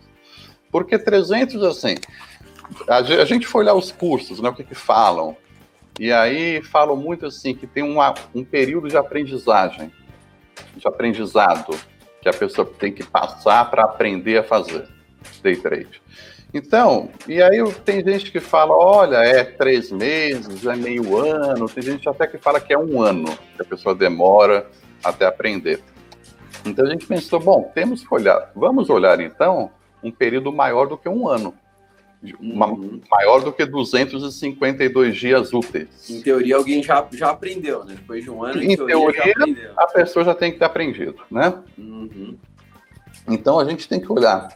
Porque 0.72 0.98
300, 0.98 1.62
assim, 1.64 1.96
a 2.88 3.26
gente 3.26 3.46
foi 3.46 3.64
olhar 3.64 3.76
os 3.76 3.92
cursos, 3.92 4.40
né, 4.40 4.50
o 4.50 4.54
que, 4.54 4.64
que 4.64 4.76
falam. 4.76 5.38
E 6.00 6.12
aí 6.12 6.62
falam 6.64 6.96
muito 6.96 7.26
assim, 7.26 7.54
que 7.54 7.68
tem 7.68 7.84
uma, 7.84 8.14
um 8.34 8.44
período 8.44 8.88
de 8.88 8.98
aprendizagem, 8.98 9.92
de 10.76 10.88
aprendizado, 10.88 11.78
que 12.22 12.30
a 12.30 12.34
pessoa 12.34 12.66
tem 12.80 12.92
que 12.92 13.04
passar 13.04 13.70
para 13.70 13.84
aprender 13.84 14.38
a 14.38 14.44
fazer 14.44 14.88
day 15.44 15.56
trade. 15.56 16.02
Então, 16.54 17.10
e 17.28 17.42
aí 17.42 17.60
tem 17.86 18.04
gente 18.04 18.32
que 18.32 18.40
fala, 18.40 18.74
olha, 18.74 19.18
é 19.18 19.44
três 19.44 19.92
meses, 19.92 20.66
é 20.66 20.76
meio 20.76 21.16
ano, 21.16 21.70
tem 21.70 21.84
gente 21.84 22.10
até 22.10 22.26
que 22.26 22.40
fala 22.40 22.60
que 22.60 22.74
é 22.74 22.78
um 22.78 23.02
ano 23.02 23.28
que 23.56 23.62
a 23.62 23.66
pessoa 23.66 23.94
demora 23.94 24.68
até 25.04 25.26
aprender. 25.28 25.80
Então 26.66 26.86
a 26.86 26.90
gente 26.90 27.06
pensou, 27.06 27.40
bom, 27.40 27.72
temos 27.74 28.06
que 28.06 28.14
olhar, 28.14 28.52
vamos 28.56 28.90
olhar 28.90 29.20
então 29.20 29.70
um 30.04 30.12
período 30.12 30.52
maior 30.52 30.88
do 30.88 30.98
que 30.98 31.08
um 31.08 31.28
ano. 31.28 31.54
Uma, 32.38 32.68
uhum. 32.68 33.00
maior 33.10 33.42
do 33.42 33.54
que 33.54 33.66
252 33.66 35.16
dias 35.16 35.54
úteis. 35.54 36.10
Em 36.10 36.22
teoria, 36.22 36.58
alguém 36.58 36.84
já, 36.84 37.08
já 37.14 37.30
aprendeu, 37.30 37.86
né? 37.86 37.94
Depois 37.96 38.22
de 38.22 38.30
um 38.30 38.44
ano, 38.44 38.62
em, 38.62 38.74
em 38.74 38.76
teoria, 38.76 39.34
teoria 39.34 39.72
a 39.78 39.88
pessoa 39.88 40.26
já 40.26 40.36
tem 40.36 40.52
que 40.52 40.60
ter 40.60 40.66
aprendido, 40.66 41.16
né? 41.32 41.54
Uhum. 41.78 42.36
Então, 43.26 43.58
a 43.58 43.64
gente 43.64 43.88
tem 43.88 44.02
que 44.02 44.12
olhar 44.12 44.50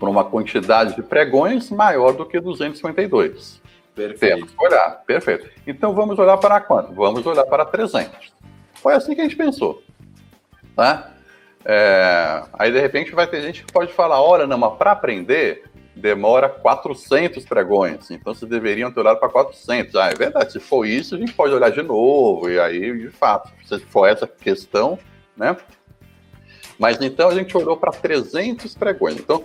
por 0.00 0.08
uma 0.08 0.24
quantidade 0.24 0.96
de 0.96 1.02
pregões 1.02 1.70
maior 1.70 2.14
do 2.14 2.24
que 2.24 2.40
252. 2.40 3.60
Perfeito. 3.94 4.34
Temos 4.34 4.50
que 4.50 4.64
olhar, 4.64 5.02
perfeito. 5.06 5.50
Então 5.66 5.94
vamos 5.94 6.18
olhar 6.18 6.38
para 6.38 6.58
quanto? 6.58 6.94
Vamos 6.94 7.24
olhar 7.26 7.44
para 7.44 7.66
300. 7.66 8.32
Foi 8.76 8.94
assim 8.94 9.14
que 9.14 9.20
a 9.20 9.24
gente 9.24 9.36
pensou. 9.36 9.82
Tá? 10.74 11.12
É... 11.66 12.42
Aí 12.54 12.72
de 12.72 12.80
repente 12.80 13.12
vai 13.12 13.26
ter 13.26 13.42
gente 13.42 13.62
que 13.62 13.70
pode 13.70 13.92
falar: 13.92 14.22
olha, 14.22 14.46
não, 14.46 14.56
mas 14.56 14.72
para 14.78 14.92
aprender 14.92 15.64
demora 15.94 16.48
400 16.48 17.44
pregões, 17.44 18.10
então 18.10 18.32
vocês 18.32 18.50
deveriam 18.50 18.90
ter 18.90 19.00
olhado 19.00 19.18
para 19.18 19.28
400. 19.28 19.94
Ah, 19.96 20.08
é 20.08 20.14
verdade, 20.14 20.52
se 20.52 20.60
for 20.60 20.86
isso, 20.86 21.14
a 21.14 21.18
gente 21.18 21.34
pode 21.34 21.52
olhar 21.52 21.70
de 21.70 21.82
novo, 21.82 22.48
e 22.48 22.58
aí, 22.58 22.96
de 22.96 23.10
fato, 23.10 23.50
se 23.66 23.78
for 23.80 24.06
essa 24.06 24.26
questão, 24.26 24.98
né? 25.36 25.54
Mas 26.78 26.98
então 27.02 27.28
a 27.28 27.34
gente 27.34 27.54
olhou 27.54 27.76
para 27.76 27.90
300 27.90 28.74
pregões. 28.74 29.18
Então, 29.18 29.44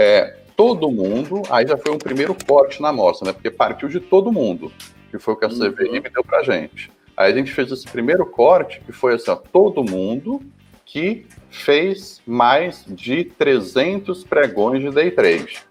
é, 0.00 0.34
todo 0.56 0.90
mundo, 0.90 1.42
aí 1.50 1.66
já 1.66 1.76
foi 1.76 1.92
um 1.92 1.98
primeiro 1.98 2.34
corte 2.46 2.80
na 2.80 2.88
amostra, 2.88 3.26
né? 3.26 3.32
Porque 3.34 3.50
partiu 3.50 3.86
de 3.86 4.00
todo 4.00 4.32
mundo, 4.32 4.72
que 5.10 5.18
foi 5.18 5.34
o 5.34 5.36
que 5.36 5.44
a 5.44 5.48
CVM 5.50 5.96
uhum. 5.96 6.02
deu 6.14 6.24
pra 6.24 6.42
gente. 6.42 6.90
Aí 7.14 7.30
a 7.30 7.36
gente 7.36 7.52
fez 7.52 7.70
esse 7.70 7.86
primeiro 7.86 8.24
corte, 8.24 8.80
que 8.80 8.92
foi 8.92 9.12
assim, 9.12 9.30
ó, 9.30 9.36
todo 9.36 9.84
mundo 9.84 10.40
que 10.86 11.26
fez 11.50 12.22
mais 12.26 12.82
de 12.88 13.24
300 13.24 14.24
pregões 14.24 14.80
de 14.80 14.90
day 14.90 15.10
trade. 15.10 15.62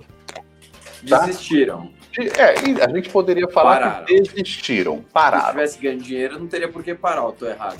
Tá? 1.07 1.25
Desistiram. 1.25 1.89
É, 2.19 2.83
a 2.83 2.89
gente 2.89 3.09
poderia 3.09 3.47
falar 3.47 3.79
pararam. 3.79 4.05
que 4.05 4.21
desistiram, 4.21 5.01
pararam. 5.13 5.45
Se 5.45 5.51
tivesse 5.51 5.79
ganho 5.79 5.99
dinheiro, 5.99 6.39
não 6.39 6.47
teria 6.47 6.67
por 6.67 6.83
que 6.83 6.93
parar, 6.93 7.23
eu 7.23 7.31
tô 7.31 7.45
errado. 7.47 7.79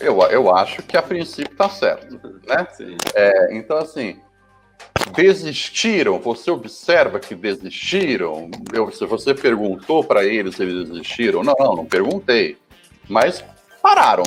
Eu, 0.00 0.18
eu 0.22 0.54
acho 0.54 0.82
que 0.82 0.96
a 0.96 1.02
princípio 1.02 1.54
tá 1.56 1.68
certo, 1.68 2.16
né? 2.46 2.66
É, 3.14 3.54
então, 3.54 3.76
assim, 3.76 4.18
desistiram, 5.14 6.18
você 6.18 6.50
observa 6.50 7.20
que 7.20 7.34
desistiram, 7.34 8.50
eu, 8.72 8.90
se 8.90 9.04
você 9.04 9.34
perguntou 9.34 10.02
para 10.02 10.24
eles 10.24 10.56
se 10.56 10.62
eles 10.62 10.88
desistiram, 10.88 11.42
não, 11.42 11.54
não, 11.58 11.76
não 11.76 11.86
perguntei, 11.86 12.56
mas 13.08 13.44
pararam. 13.82 14.24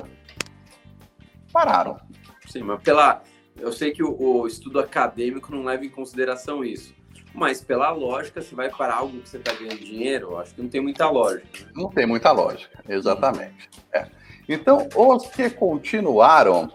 Pararam. 1.52 2.00
Sim, 2.48 2.64
mas 2.64 2.82
pela. 2.82 3.24
Eu 3.58 3.72
sei 3.72 3.92
que 3.92 4.04
o, 4.04 4.20
o 4.20 4.48
estudo 4.48 4.80
acadêmico 4.80 5.52
não 5.52 5.64
leva 5.64 5.86
em 5.86 5.90
consideração 5.90 6.64
isso. 6.64 6.94
Mas 7.34 7.62
pela 7.62 7.90
lógica, 7.92 8.42
se 8.42 8.54
vai 8.54 8.70
para 8.70 8.94
algo 8.94 9.20
que 9.20 9.28
você 9.28 9.38
está 9.38 9.54
ganhando 9.54 9.80
dinheiro, 9.80 10.38
acho 10.38 10.54
que 10.54 10.62
não 10.62 10.70
tem 10.70 10.82
muita 10.82 11.10
lógica. 11.10 11.48
Né? 11.60 11.66
Não 11.74 11.90
tem 11.90 12.06
muita 12.06 12.32
lógica, 12.32 12.84
exatamente. 12.88 13.68
É. 13.92 14.06
Então, 14.48 14.88
os 14.96 15.26
que 15.28 15.50
continuaram, 15.50 16.72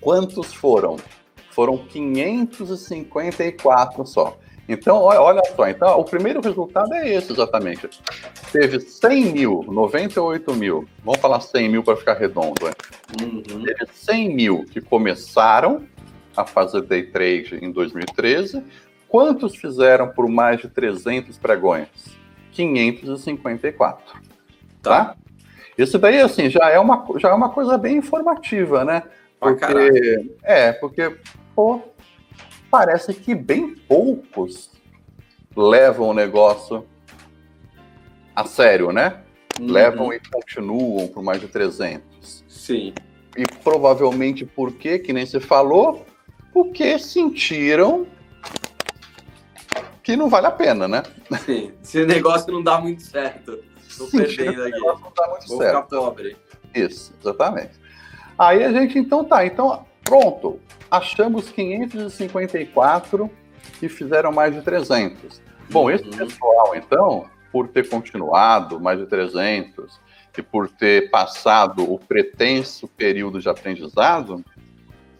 quantos 0.00 0.54
foram? 0.54 0.96
Foram 1.50 1.78
554 1.78 4.06
só. 4.06 4.38
Então, 4.68 5.02
olha 5.02 5.42
só, 5.56 5.68
então, 5.68 5.98
o 5.98 6.04
primeiro 6.04 6.40
resultado 6.40 6.94
é 6.94 7.14
esse 7.14 7.32
exatamente. 7.32 7.90
Teve 8.52 8.78
100 8.78 9.32
mil, 9.32 9.64
98 9.66 10.54
mil, 10.54 10.86
vamos 11.04 11.20
falar 11.20 11.40
100 11.40 11.68
mil 11.68 11.82
para 11.82 11.96
ficar 11.96 12.14
redondo, 12.14 12.64
né? 12.64 12.70
Uhum. 13.20 13.42
Teve 13.42 13.88
100 13.92 14.32
mil 14.34 14.64
que 14.64 14.80
começaram 14.80 15.84
a 16.36 16.46
fazer 16.46 16.82
day 16.82 17.02
trade 17.02 17.58
em 17.60 17.72
2013. 17.72 18.62
Quantos 19.12 19.54
fizeram 19.54 20.08
por 20.08 20.26
mais 20.26 20.58
de 20.58 20.70
300 20.70 21.36
pregões? 21.36 21.86
554. 22.52 24.02
Tá? 24.80 25.04
tá? 25.04 25.16
Isso 25.76 25.98
daí, 25.98 26.18
assim, 26.18 26.48
já 26.48 26.70
é 26.70 26.78
uma, 26.78 27.04
já 27.18 27.28
é 27.28 27.34
uma 27.34 27.50
coisa 27.50 27.76
bem 27.76 27.98
informativa, 27.98 28.86
né? 28.86 29.02
Porque, 29.38 30.30
é, 30.42 30.72
porque, 30.72 31.14
pô, 31.54 31.82
parece 32.70 33.12
que 33.12 33.34
bem 33.34 33.74
poucos 33.86 34.70
levam 35.54 36.08
o 36.08 36.14
negócio 36.14 36.86
a 38.34 38.46
sério, 38.46 38.92
né? 38.92 39.20
Uhum. 39.60 39.66
Levam 39.66 40.10
e 40.14 40.20
continuam 40.20 41.06
por 41.08 41.22
mais 41.22 41.38
de 41.38 41.48
300. 41.48 42.46
Sim. 42.48 42.94
E 43.36 43.44
provavelmente 43.62 44.46
por 44.46 44.72
quê? 44.72 44.98
Que 44.98 45.12
nem 45.12 45.26
você 45.26 45.38
falou, 45.38 46.06
porque 46.50 46.98
sentiram 46.98 48.06
que 50.02 50.16
não 50.16 50.28
vale 50.28 50.46
a 50.46 50.50
pena, 50.50 50.88
né? 50.88 51.02
Sim. 51.44 51.72
Se 51.82 52.02
o 52.02 52.06
negócio 52.06 52.52
não 52.52 52.62
dá 52.62 52.80
muito 52.80 53.02
certo. 53.02 53.58
Tô 53.96 54.06
perdendo 54.06 54.62
aqui. 54.62 54.78
Não 54.78 55.12
dá 55.14 55.28
muito 55.28 55.48
Vou 55.48 55.58
certo. 55.58 55.82
ficar 55.82 55.82
pobre. 55.82 56.36
Isso, 56.74 57.14
exatamente. 57.20 57.72
Aí 58.38 58.64
a 58.64 58.72
gente, 58.72 58.98
então 58.98 59.24
tá, 59.24 59.44
então 59.44 59.84
pronto 60.02 60.58
achamos 60.90 61.50
554 61.50 63.30
que 63.78 63.88
fizeram 63.88 64.32
mais 64.32 64.54
de 64.54 64.62
300. 64.62 65.40
Bom, 65.70 65.90
esse 65.90 66.04
uhum. 66.04 66.16
pessoal, 66.16 66.74
então, 66.76 67.26
por 67.50 67.68
ter 67.68 67.88
continuado 67.88 68.78
mais 68.78 68.98
de 68.98 69.06
300 69.06 69.98
e 70.36 70.42
por 70.42 70.68
ter 70.68 71.10
passado 71.10 71.90
o 71.90 71.98
pretenso 71.98 72.86
período 72.88 73.40
de 73.40 73.48
aprendizado, 73.48 74.44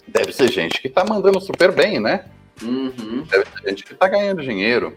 deve 0.07 0.33
ser 0.33 0.51
gente 0.51 0.81
que 0.81 0.89
está 0.89 1.05
mandando 1.05 1.41
super 1.41 1.73
bem, 1.73 1.99
né? 1.99 2.27
Uhum. 2.63 3.25
Deve 3.29 3.45
ser 3.45 3.69
gente 3.71 3.85
que 3.85 3.93
está 3.93 4.09
ganhando 4.09 4.43
dinheiro. 4.43 4.97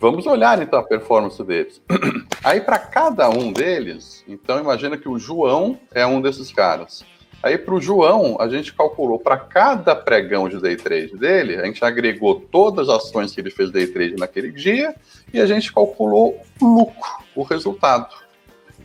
Vamos 0.00 0.26
olhar 0.26 0.60
então 0.62 0.78
a 0.78 0.82
performance 0.82 1.42
deles. 1.42 1.82
Aí 2.44 2.60
para 2.60 2.78
cada 2.78 3.28
um 3.28 3.52
deles, 3.52 4.24
então 4.28 4.60
imagina 4.60 4.96
que 4.96 5.08
o 5.08 5.18
João 5.18 5.78
é 5.92 6.06
um 6.06 6.20
desses 6.20 6.52
caras. 6.52 7.04
Aí 7.42 7.56
para 7.56 7.74
o 7.74 7.80
João, 7.80 8.36
a 8.40 8.48
gente 8.48 8.74
calculou 8.74 9.18
para 9.18 9.36
cada 9.36 9.94
pregão 9.94 10.48
de 10.48 10.60
day 10.60 10.76
trade 10.76 11.16
dele, 11.16 11.56
a 11.56 11.64
gente 11.66 11.84
agregou 11.84 12.40
todas 12.40 12.88
as 12.88 12.96
ações 12.96 13.32
que 13.32 13.40
ele 13.40 13.50
fez 13.50 13.70
day 13.70 13.86
trade 13.86 14.16
naquele 14.16 14.50
dia 14.50 14.94
e 15.32 15.40
a 15.40 15.46
gente 15.46 15.72
calculou 15.72 16.40
o 16.60 16.66
lucro, 16.66 17.10
o 17.36 17.42
resultado, 17.42 18.12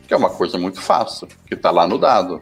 que 0.06 0.14
é 0.14 0.16
uma 0.16 0.30
coisa 0.30 0.56
muito 0.56 0.80
fácil, 0.80 1.26
que 1.46 1.54
está 1.54 1.72
lá 1.72 1.86
no 1.86 1.98
dado. 1.98 2.40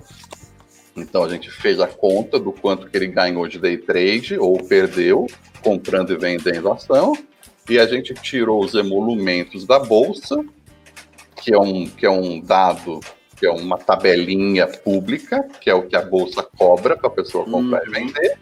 Então 0.97 1.25
a 1.25 1.29
gente 1.29 1.51
fez 1.51 1.81
a 1.81 1.87
conta 1.87 2.39
do 2.39 2.53
quanto 2.53 2.89
que 2.89 2.97
ele 2.97 3.07
ganhou 3.07 3.47
de 3.49 3.59
day 3.59 3.79
trade 3.79 4.39
ou 4.39 4.63
perdeu 4.63 5.27
comprando 5.63 6.13
e 6.13 6.17
vendendo 6.17 6.71
ação 6.71 7.17
e 7.69 7.79
a 7.79 7.87
gente 7.87 8.13
tirou 8.15 8.63
os 8.63 8.75
emolumentos 8.75 9.65
da 9.65 9.79
bolsa, 9.79 10.45
que 11.37 11.55
é 11.55 11.59
um, 11.59 11.87
que 11.87 12.05
é 12.05 12.11
um 12.11 12.41
dado 12.41 13.01
que 13.37 13.47
é 13.47 13.51
uma 13.51 13.77
tabelinha 13.77 14.69
pública, 14.69 15.49
que 15.61 15.69
é 15.69 15.75
o 15.75 15.83
que 15.83 15.97
a 15.97 16.02
bolsa 16.02 16.45
cobra 16.57 16.97
para 16.97 17.09
a 17.09 17.13
pessoa 17.13 17.45
comprar 17.45 17.83
uhum. 17.83 17.89
e 17.89 17.91
vender. 17.91 18.39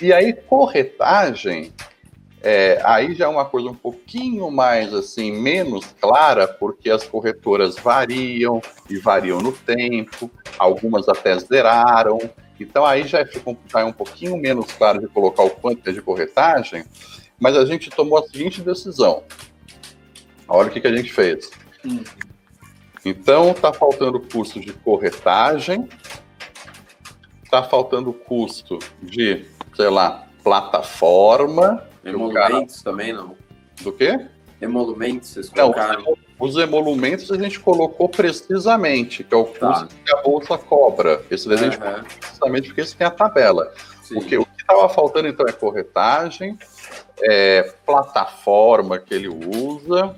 E 0.00 0.12
aí, 0.12 0.32
corretagem, 0.32 1.72
é, 2.42 2.80
aí 2.84 3.14
já 3.14 3.26
é 3.26 3.28
uma 3.28 3.44
coisa 3.44 3.68
um 3.68 3.74
pouquinho 3.74 4.50
mais 4.50 4.92
assim, 4.92 5.30
menos 5.30 5.86
clara, 6.00 6.48
porque 6.48 6.90
as 6.90 7.04
corretoras 7.04 7.76
variam 7.76 8.60
e 8.90 8.98
variam 8.98 9.40
no 9.40 9.52
tempo, 9.52 10.28
algumas 10.62 11.08
até 11.08 11.38
zeraram. 11.38 12.18
Então 12.58 12.84
aí 12.84 13.06
já 13.06 13.24
fica 13.26 13.56
já 13.70 13.80
é 13.80 13.84
um 13.84 13.92
pouquinho 13.92 14.36
menos 14.36 14.72
claro 14.72 15.00
de 15.00 15.08
colocar 15.08 15.42
o 15.42 15.50
quanto 15.50 15.88
é 15.88 15.92
de 15.92 16.00
corretagem, 16.00 16.84
mas 17.38 17.56
a 17.56 17.64
gente 17.64 17.90
tomou 17.90 18.18
a 18.18 18.22
seguinte 18.22 18.62
decisão. 18.62 19.24
Olha 20.48 20.68
o 20.68 20.70
que, 20.70 20.80
que 20.80 20.86
a 20.86 20.96
gente 20.96 21.12
fez. 21.12 21.50
Hum. 21.84 22.02
Então, 23.04 23.50
está 23.50 23.72
faltando 23.72 24.20
custo 24.20 24.60
de 24.60 24.72
corretagem, 24.72 25.88
está 27.42 27.62
faltando 27.62 28.12
custo 28.12 28.78
de, 29.02 29.44
sei 29.74 29.88
lá, 29.88 30.28
plataforma. 30.44 31.84
Emolumentos 32.04 32.82
cara... 32.82 32.96
também 32.96 33.12
não. 33.12 33.36
Do 33.82 33.92
quê? 33.92 34.28
Emolumentos, 34.62 35.30
vocês 35.30 35.48
colocaram. 35.48 36.02
Não, 36.02 36.16
os 36.38 36.56
emolumentos 36.56 37.30
a 37.30 37.36
gente 37.36 37.58
colocou 37.60 38.08
precisamente, 38.08 39.24
que 39.24 39.34
é 39.34 39.36
o 39.36 39.44
tá. 39.44 39.68
custo 39.68 39.94
que 40.04 40.12
a 40.12 40.22
bolsa 40.22 40.56
cobra. 40.56 41.22
Esse 41.30 41.48
daí 41.48 41.58
uhum. 41.58 41.62
a 41.62 41.70
gente 41.70 41.78
colocou 41.78 42.04
precisamente 42.20 42.66
porque 42.68 42.80
esse 42.80 42.96
tem 42.96 43.06
a 43.06 43.10
tabela. 43.10 43.72
O 44.14 44.20
que 44.20 44.36
estava 44.58 44.88
faltando 44.88 45.28
então 45.28 45.46
é 45.46 45.52
corretagem, 45.52 46.58
é, 47.22 47.72
plataforma 47.84 48.98
que 48.98 49.14
ele 49.14 49.28
usa, 49.28 50.14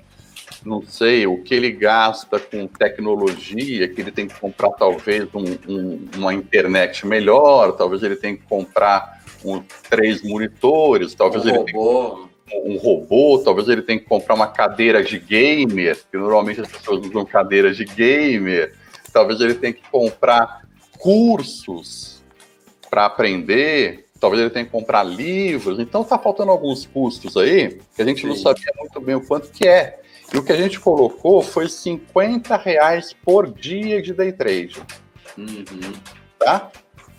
não 0.65 0.83
sei, 0.83 1.27
o 1.27 1.43
que 1.43 1.55
ele 1.55 1.71
gasta 1.71 2.39
com 2.39 2.67
tecnologia, 2.67 3.89
que 3.89 4.01
ele 4.01 4.11
tem 4.11 4.27
que 4.27 4.39
comprar 4.39 4.71
talvez 4.71 5.29
um, 5.35 5.45
um, 5.69 6.09
uma 6.17 6.35
internet 6.35 7.07
melhor, 7.07 7.73
talvez 7.73 8.03
ele 8.03 8.17
tenha 8.17 8.37
que 8.37 8.43
comprar 8.45 9.23
um, 9.45 9.63
três 9.89 10.23
monitores, 10.23 11.15
talvez 11.15 11.45
um 11.45 11.49
ele 11.49 11.59
robô. 11.59 12.15
tenha 12.15 12.34
um 12.65 12.77
robô, 12.77 13.41
talvez 13.45 13.69
ele 13.69 13.83
tenha 13.83 13.99
que 13.99 14.07
comprar 14.07 14.35
uma 14.35 14.47
cadeira 14.47 15.03
de 15.03 15.19
gamer, 15.19 15.99
que 16.11 16.17
normalmente 16.17 16.61
as 16.61 16.69
pessoas 16.69 17.05
usam 17.07 17.25
cadeiras 17.25 17.77
de 17.77 17.85
gamer, 17.85 18.75
talvez 19.13 19.41
ele 19.41 19.55
tenha 19.55 19.73
que 19.73 19.83
comprar 19.91 20.63
cursos 20.99 22.23
para 22.89 23.07
aprender, 23.07 24.07
talvez 24.21 24.41
ele 24.41 24.51
tenha 24.51 24.65
que 24.65 24.71
comprar 24.71 25.03
livros, 25.03 25.79
então 25.79 26.03
está 26.03 26.19
faltando 26.19 26.51
alguns 26.51 26.87
custos 26.87 27.37
aí 27.37 27.81
que 27.95 28.03
a 28.03 28.05
gente 28.05 28.23
Sim. 28.23 28.29
não 28.29 28.37
sabia 28.37 28.73
muito 28.79 29.01
bem 29.01 29.15
o 29.15 29.27
quanto 29.27 29.51
que 29.51 29.67
é. 29.67 30.01
E 30.33 30.39
o 30.39 30.43
que 30.43 30.53
a 30.53 30.57
gente 30.57 30.81
colocou 30.81 31.43
foi 31.43 31.69
50 31.69 32.57
reais 32.57 33.15
por 33.25 33.53
dia 33.53 34.01
de 34.01 34.13
day 34.13 34.33
trade. 34.33 34.83
Uhum. 35.37 35.93
Tá? 36.39 36.71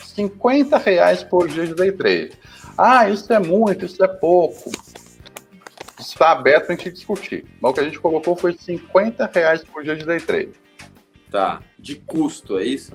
50 0.03 0.77
reais 0.77 1.23
por 1.23 1.47
dia 1.47 1.67
de 1.67 1.75
day 1.75 1.91
trade. 1.91 2.31
Ah, 2.77 3.09
isso 3.09 3.31
é 3.31 3.39
muito, 3.39 3.85
isso 3.85 4.03
é 4.03 4.07
pouco. 4.07 4.71
Está 5.99 6.31
aberto 6.31 6.65
para 6.65 6.75
a 6.75 6.77
gente 6.77 6.91
discutir. 6.91 7.45
Mas 7.61 7.71
o 7.71 7.73
que 7.73 7.79
a 7.79 7.83
gente 7.83 7.99
colocou 7.99 8.35
foi 8.35 8.53
50 8.53 9.29
reais 9.33 9.63
por 9.63 9.83
dia 9.83 9.95
de 9.95 10.05
day 10.05 10.19
trade. 10.19 10.53
Tá. 11.31 11.61
De 11.79 11.95
custo, 11.95 12.57
é 12.57 12.63
isso? 12.63 12.93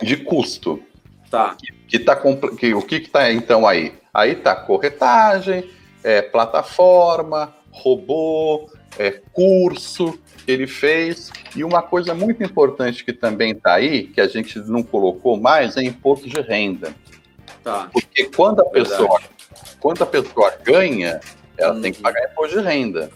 De 0.00 0.16
custo. 0.16 0.82
Tá. 1.30 1.56
Que, 1.58 1.72
que 1.72 1.98
tá 1.98 2.16
que, 2.58 2.74
o 2.74 2.82
que 2.82 2.96
está 2.96 3.32
então 3.32 3.66
aí? 3.66 3.94
Aí 4.12 4.34
tá 4.34 4.54
corretagem, 4.54 5.70
é, 6.04 6.20
plataforma, 6.20 7.54
robô, 7.70 8.70
é, 8.98 9.10
curso 9.32 10.18
que 10.44 10.50
ele 10.50 10.66
fez. 10.66 11.30
E 11.56 11.64
uma 11.64 11.82
coisa 11.82 12.14
muito 12.14 12.42
importante 12.42 13.04
que 13.04 13.12
também 13.12 13.52
está 13.52 13.74
aí, 13.74 14.04
que 14.04 14.20
a 14.20 14.26
gente 14.26 14.58
não 14.60 14.82
colocou 14.82 15.38
mais, 15.38 15.76
é 15.76 15.82
imposto 15.82 16.28
de 16.28 16.40
renda. 16.40 16.94
Tá. 17.62 17.88
Porque 17.92 18.24
quando 18.24 18.60
a 18.60 18.66
pessoa, 18.66 19.20
quando 19.80 20.02
a 20.02 20.06
pessoa 20.06 20.52
ganha, 20.62 21.20
ela 21.56 21.80
tem 21.80 21.92
que 21.92 22.00
pagar 22.00 22.30
imposto 22.30 22.58
de 22.58 22.64
renda. 22.64 23.10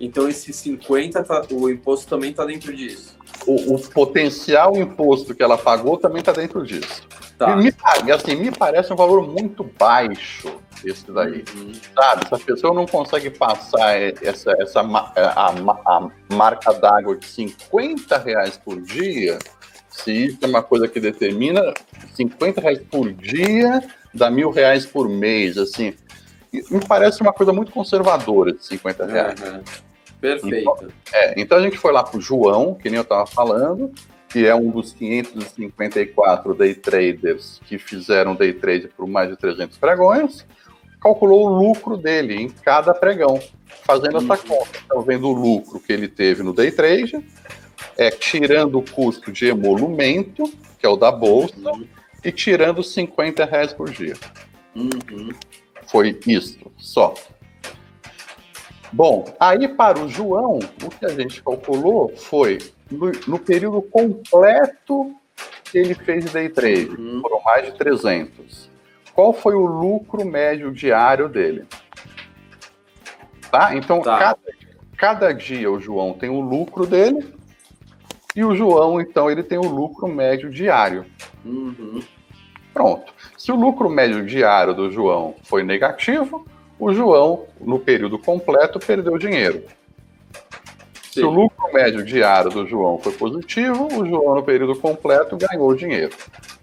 Então 0.00 0.28
esse 0.28 0.52
50, 0.52 1.24
tá, 1.24 1.42
o 1.50 1.68
imposto 1.68 2.08
também 2.08 2.30
está 2.30 2.44
dentro 2.44 2.74
disso. 2.74 3.16
O, 3.46 3.74
o, 3.74 3.80
potencial 3.90 4.76
imposto 4.76 5.34
que 5.34 5.42
ela 5.42 5.58
pagou 5.58 5.96
também 5.96 6.20
está 6.20 6.32
dentro 6.32 6.64
disso. 6.64 7.02
Tá. 7.36 7.56
Me, 7.56 7.72
assim, 8.12 8.36
me 8.36 8.50
parece 8.50 8.92
um 8.92 8.96
valor 8.96 9.26
muito 9.26 9.64
baixo 9.78 10.60
esse 10.84 11.10
daí. 11.10 11.44
Uhum. 11.56 11.72
Sabe? 11.94 12.28
Se 12.28 12.34
a 12.34 12.38
pessoa 12.38 12.74
não 12.74 12.86
consegue 12.86 13.30
passar 13.30 13.96
essa, 14.22 14.52
essa 14.60 14.80
a, 14.80 15.20
a, 15.20 15.50
a 15.86 16.10
marca 16.32 16.72
d'água 16.72 17.16
de 17.16 17.26
50 17.26 18.18
reais 18.18 18.56
por 18.56 18.80
dia, 18.80 19.38
se 19.88 20.26
isso 20.26 20.38
é 20.42 20.46
uma 20.46 20.62
coisa 20.62 20.86
que 20.86 21.00
determina 21.00 21.74
50 22.14 22.60
reais 22.60 22.80
por 22.90 23.12
dia 23.12 23.82
dá 24.14 24.30
mil 24.30 24.50
reais 24.50 24.86
por 24.86 25.08
mês, 25.08 25.56
assim, 25.56 25.94
me 26.52 26.84
parece 26.86 27.20
uma 27.20 27.32
coisa 27.32 27.52
muito 27.52 27.72
conservadora 27.72 28.52
de 28.52 28.64
50 28.64 29.06
reais. 29.06 29.40
Uhum. 29.40 29.62
Perfeito. 30.20 30.56
Então, 30.56 30.88
é, 31.12 31.40
então 31.40 31.58
a 31.58 31.62
gente 31.62 31.78
foi 31.78 31.92
lá 31.92 32.02
pro 32.02 32.20
João, 32.20 32.74
que 32.74 32.88
nem 32.88 32.96
eu 32.96 33.02
estava 33.02 33.26
falando, 33.26 33.92
que 34.28 34.46
é 34.46 34.54
um 34.54 34.70
dos 34.70 34.92
554 34.92 36.54
day 36.54 36.74
traders 36.74 37.60
que 37.66 37.78
fizeram 37.78 38.34
day 38.34 38.52
trade 38.52 38.88
por 38.88 39.06
mais 39.06 39.30
de 39.30 39.36
300 39.36 39.78
pregões, 39.78 40.44
calculou 41.00 41.46
o 41.46 41.48
lucro 41.48 41.96
dele 41.96 42.34
em 42.34 42.48
cada 42.48 42.92
pregão, 42.92 43.40
fazendo 43.84 44.18
essa 44.18 44.36
conta. 44.36 44.78
Então, 44.84 45.00
vendo 45.02 45.28
o 45.28 45.32
lucro 45.32 45.80
que 45.80 45.92
ele 45.92 46.08
teve 46.08 46.42
no 46.42 46.52
day 46.52 46.70
trade, 46.70 47.24
é, 47.96 48.10
tirando 48.10 48.78
o 48.78 48.82
custo 48.82 49.32
de 49.32 49.46
emolumento, 49.46 50.52
que 50.78 50.84
é 50.84 50.88
o 50.88 50.96
da 50.96 51.10
bolsa, 51.10 51.54
uhum. 51.70 51.86
e 52.24 52.32
tirando 52.32 52.82
50 52.82 53.44
reais 53.44 53.72
por 53.72 53.90
dia. 53.90 54.14
Uhum. 54.74 55.30
Foi 55.88 56.18
isso, 56.26 56.58
só. 56.76 57.14
Bom, 58.92 59.24
aí 59.38 59.68
para 59.68 59.98
o 59.98 60.08
João, 60.08 60.58
o 60.82 60.90
que 60.90 61.04
a 61.04 61.10
gente 61.10 61.42
calculou 61.42 62.12
foi 62.16 62.58
no, 62.90 63.12
no 63.26 63.38
período 63.38 63.82
completo 63.82 65.14
que 65.64 65.78
ele 65.78 65.94
fez 65.94 66.24
day 66.32 66.48
trade, 66.48 66.88
uhum. 66.88 67.20
foram 67.20 67.42
mais 67.42 67.66
de 67.66 67.76
300. 67.76 68.70
Qual 69.14 69.32
foi 69.32 69.54
o 69.54 69.66
lucro 69.66 70.24
médio 70.24 70.72
diário 70.72 71.28
dele? 71.28 71.66
Tá? 73.50 73.74
Então, 73.74 74.00
tá. 74.00 74.18
Cada, 74.18 74.38
cada 74.96 75.32
dia 75.32 75.70
o 75.70 75.80
João 75.80 76.14
tem 76.14 76.30
o 76.30 76.40
lucro 76.40 76.86
dele 76.86 77.34
e 78.34 78.44
o 78.44 78.54
João, 78.54 79.00
então, 79.00 79.30
ele 79.30 79.42
tem 79.42 79.58
o 79.58 79.68
lucro 79.68 80.06
médio 80.06 80.50
diário. 80.50 81.04
Uhum. 81.44 82.00
Pronto. 82.78 83.12
Se 83.36 83.50
o 83.50 83.56
lucro 83.56 83.90
médio 83.90 84.24
diário 84.24 84.72
do 84.72 84.88
João 84.88 85.34
foi 85.42 85.64
negativo, 85.64 86.46
o 86.78 86.94
João, 86.94 87.46
no 87.60 87.80
período 87.80 88.20
completo, 88.20 88.78
perdeu 88.78 89.18
dinheiro. 89.18 89.64
Sim. 91.02 91.10
Se 91.10 91.24
o 91.24 91.28
lucro 91.28 91.72
médio 91.72 92.04
diário 92.04 92.52
do 92.52 92.64
João 92.64 93.00
foi 93.00 93.10
positivo, 93.14 93.88
o 93.92 94.06
João, 94.06 94.36
no 94.36 94.44
período 94.44 94.78
completo, 94.78 95.36
ganhou 95.36 95.74
dinheiro. 95.74 96.14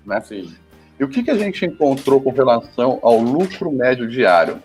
Né? 0.06 0.21
Sim. 0.21 0.56
E 0.97 1.04
o 1.04 1.10
que, 1.10 1.21
que 1.21 1.32
a 1.32 1.38
gente 1.38 1.65
encontrou 1.65 2.21
com 2.21 2.32
relação 2.32 2.97
ao 3.01 3.19
lucro 3.19 3.69
médio 3.69 4.08
diário? 4.08 4.63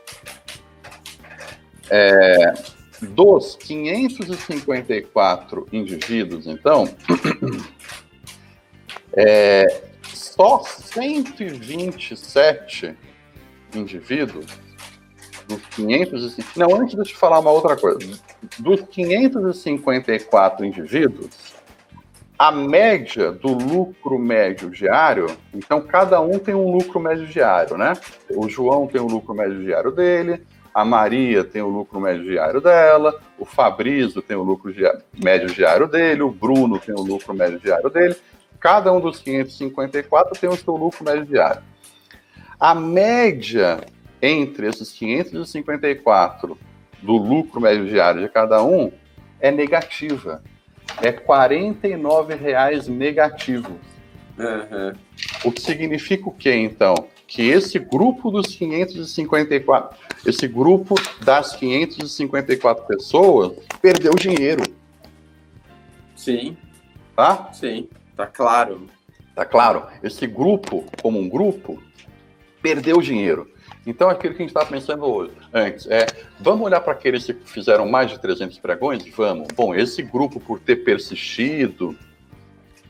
É, 1.90 2.54
dos 3.02 3.56
554 3.56 5.66
indivíduos, 5.72 6.46
então, 6.46 6.88
é, 9.16 9.89
só 10.40 10.64
127 10.64 12.96
indivíduos 13.74 14.46
dos 15.46 15.61
500 15.66 16.57
não 16.57 16.74
antes 16.76 16.96
de 16.96 17.03
te 17.03 17.14
falar 17.14 17.40
uma 17.40 17.50
outra 17.50 17.76
coisa 17.76 18.18
dos 18.59 18.81
554 18.81 20.64
indivíduos 20.64 21.29
a 22.38 22.50
média 22.50 23.31
do 23.31 23.53
lucro 23.53 24.18
médio 24.18 24.70
diário 24.70 25.26
então 25.53 25.83
cada 25.83 26.22
um 26.22 26.38
tem 26.38 26.55
um 26.55 26.72
lucro 26.72 26.98
médio 26.98 27.26
diário 27.26 27.76
né 27.76 27.92
o 28.31 28.48
João 28.48 28.87
tem 28.87 28.98
o 28.98 29.07
lucro 29.07 29.35
médio 29.35 29.62
diário 29.62 29.90
dele 29.90 30.42
a 30.72 30.85
Maria 30.85 31.44
tem 31.44 31.61
o 31.61 31.68
lucro 31.68 32.00
médio 32.00 32.24
diário 32.24 32.61
dela, 32.61 33.20
o 33.38 33.44
Fabrício 33.44 34.22
tem 34.22 34.37
o 34.37 34.42
lucro 34.42 34.72
médio 35.22 35.48
diário 35.48 35.88
dele, 35.88 36.22
o 36.22 36.31
Bruno 36.31 36.79
tem 36.79 36.94
o 36.94 37.03
lucro 37.03 37.35
médio 37.35 37.59
diário 37.59 37.90
dele. 37.90 38.16
Cada 38.60 38.92
um 38.92 39.00
dos 39.00 39.18
554 39.20 40.38
tem 40.38 40.50
o 40.50 40.56
seu 40.56 40.76
lucro 40.76 41.02
médio 41.02 41.24
diário. 41.24 41.62
A 42.58 42.74
média 42.74 43.80
entre 44.20 44.68
esses 44.68 44.92
554 44.92 46.58
do 47.00 47.16
lucro 47.16 47.58
médio 47.60 47.86
diário 47.86 48.20
de 48.20 48.28
cada 48.28 48.62
um 48.62 48.92
é 49.40 49.50
negativa. 49.50 50.42
É 51.00 51.08
R$ 51.08 51.20
49,00 51.20 52.88
negativo. 52.88 53.78
Uhum. 54.38 54.92
O 55.44 55.52
que 55.52 55.62
significa 55.62 56.28
o 56.28 56.32
quê, 56.32 56.54
então? 56.54 56.94
Que 57.26 57.48
esse 57.48 57.78
grupo 57.78 58.30
dos 58.30 58.48
554, 58.48 59.96
esse 60.26 60.46
grupo 60.46 60.94
das 61.24 61.54
554 61.56 62.84
pessoas 62.84 63.52
perdeu 63.80 64.12
dinheiro. 64.14 64.64
Sim. 66.16 66.56
Tá? 67.16 67.50
Sim, 67.52 67.88
tá 68.20 68.26
claro. 68.26 68.87
Tá 69.35 69.44
claro. 69.44 69.87
Esse 70.02 70.26
grupo, 70.26 70.85
como 71.00 71.18
um 71.18 71.28
grupo, 71.28 71.83
perdeu 72.61 73.00
dinheiro. 73.00 73.50
Então, 73.87 74.11
aquilo 74.11 74.35
que 74.35 74.42
a 74.42 74.44
gente 74.44 74.50
estava 74.50 74.66
pensando 74.66 75.04
hoje, 75.04 75.33
antes, 75.54 75.87
é, 75.87 76.06
vamos 76.38 76.66
olhar 76.66 76.80
para 76.80 76.92
aqueles 76.92 77.24
que 77.24 77.33
fizeram 77.33 77.88
mais 77.88 78.11
de 78.11 78.20
300 78.20 78.59
pregões? 78.59 79.02
Vamos. 79.16 79.48
Bom, 79.54 79.74
esse 79.74 80.02
grupo, 80.02 80.38
por 80.38 80.61
ter 80.61 80.76
persistido, 80.85 81.96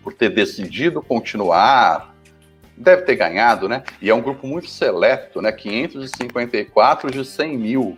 por 0.03 0.13
ter 0.13 0.31
decidido 0.31 1.01
continuar, 1.01 2.13
deve 2.77 3.03
ter 3.03 3.15
ganhado, 3.15 3.69
né? 3.69 3.85
E 4.03 4.11
é 4.11 4.15
um 4.15 4.21
grupo 4.21 4.47
muito 4.47 4.69
seleto, 4.69 5.41
né? 5.41 5.53
554 5.53 7.11
de 7.11 7.25
100 7.25 7.57
mil. 7.57 7.97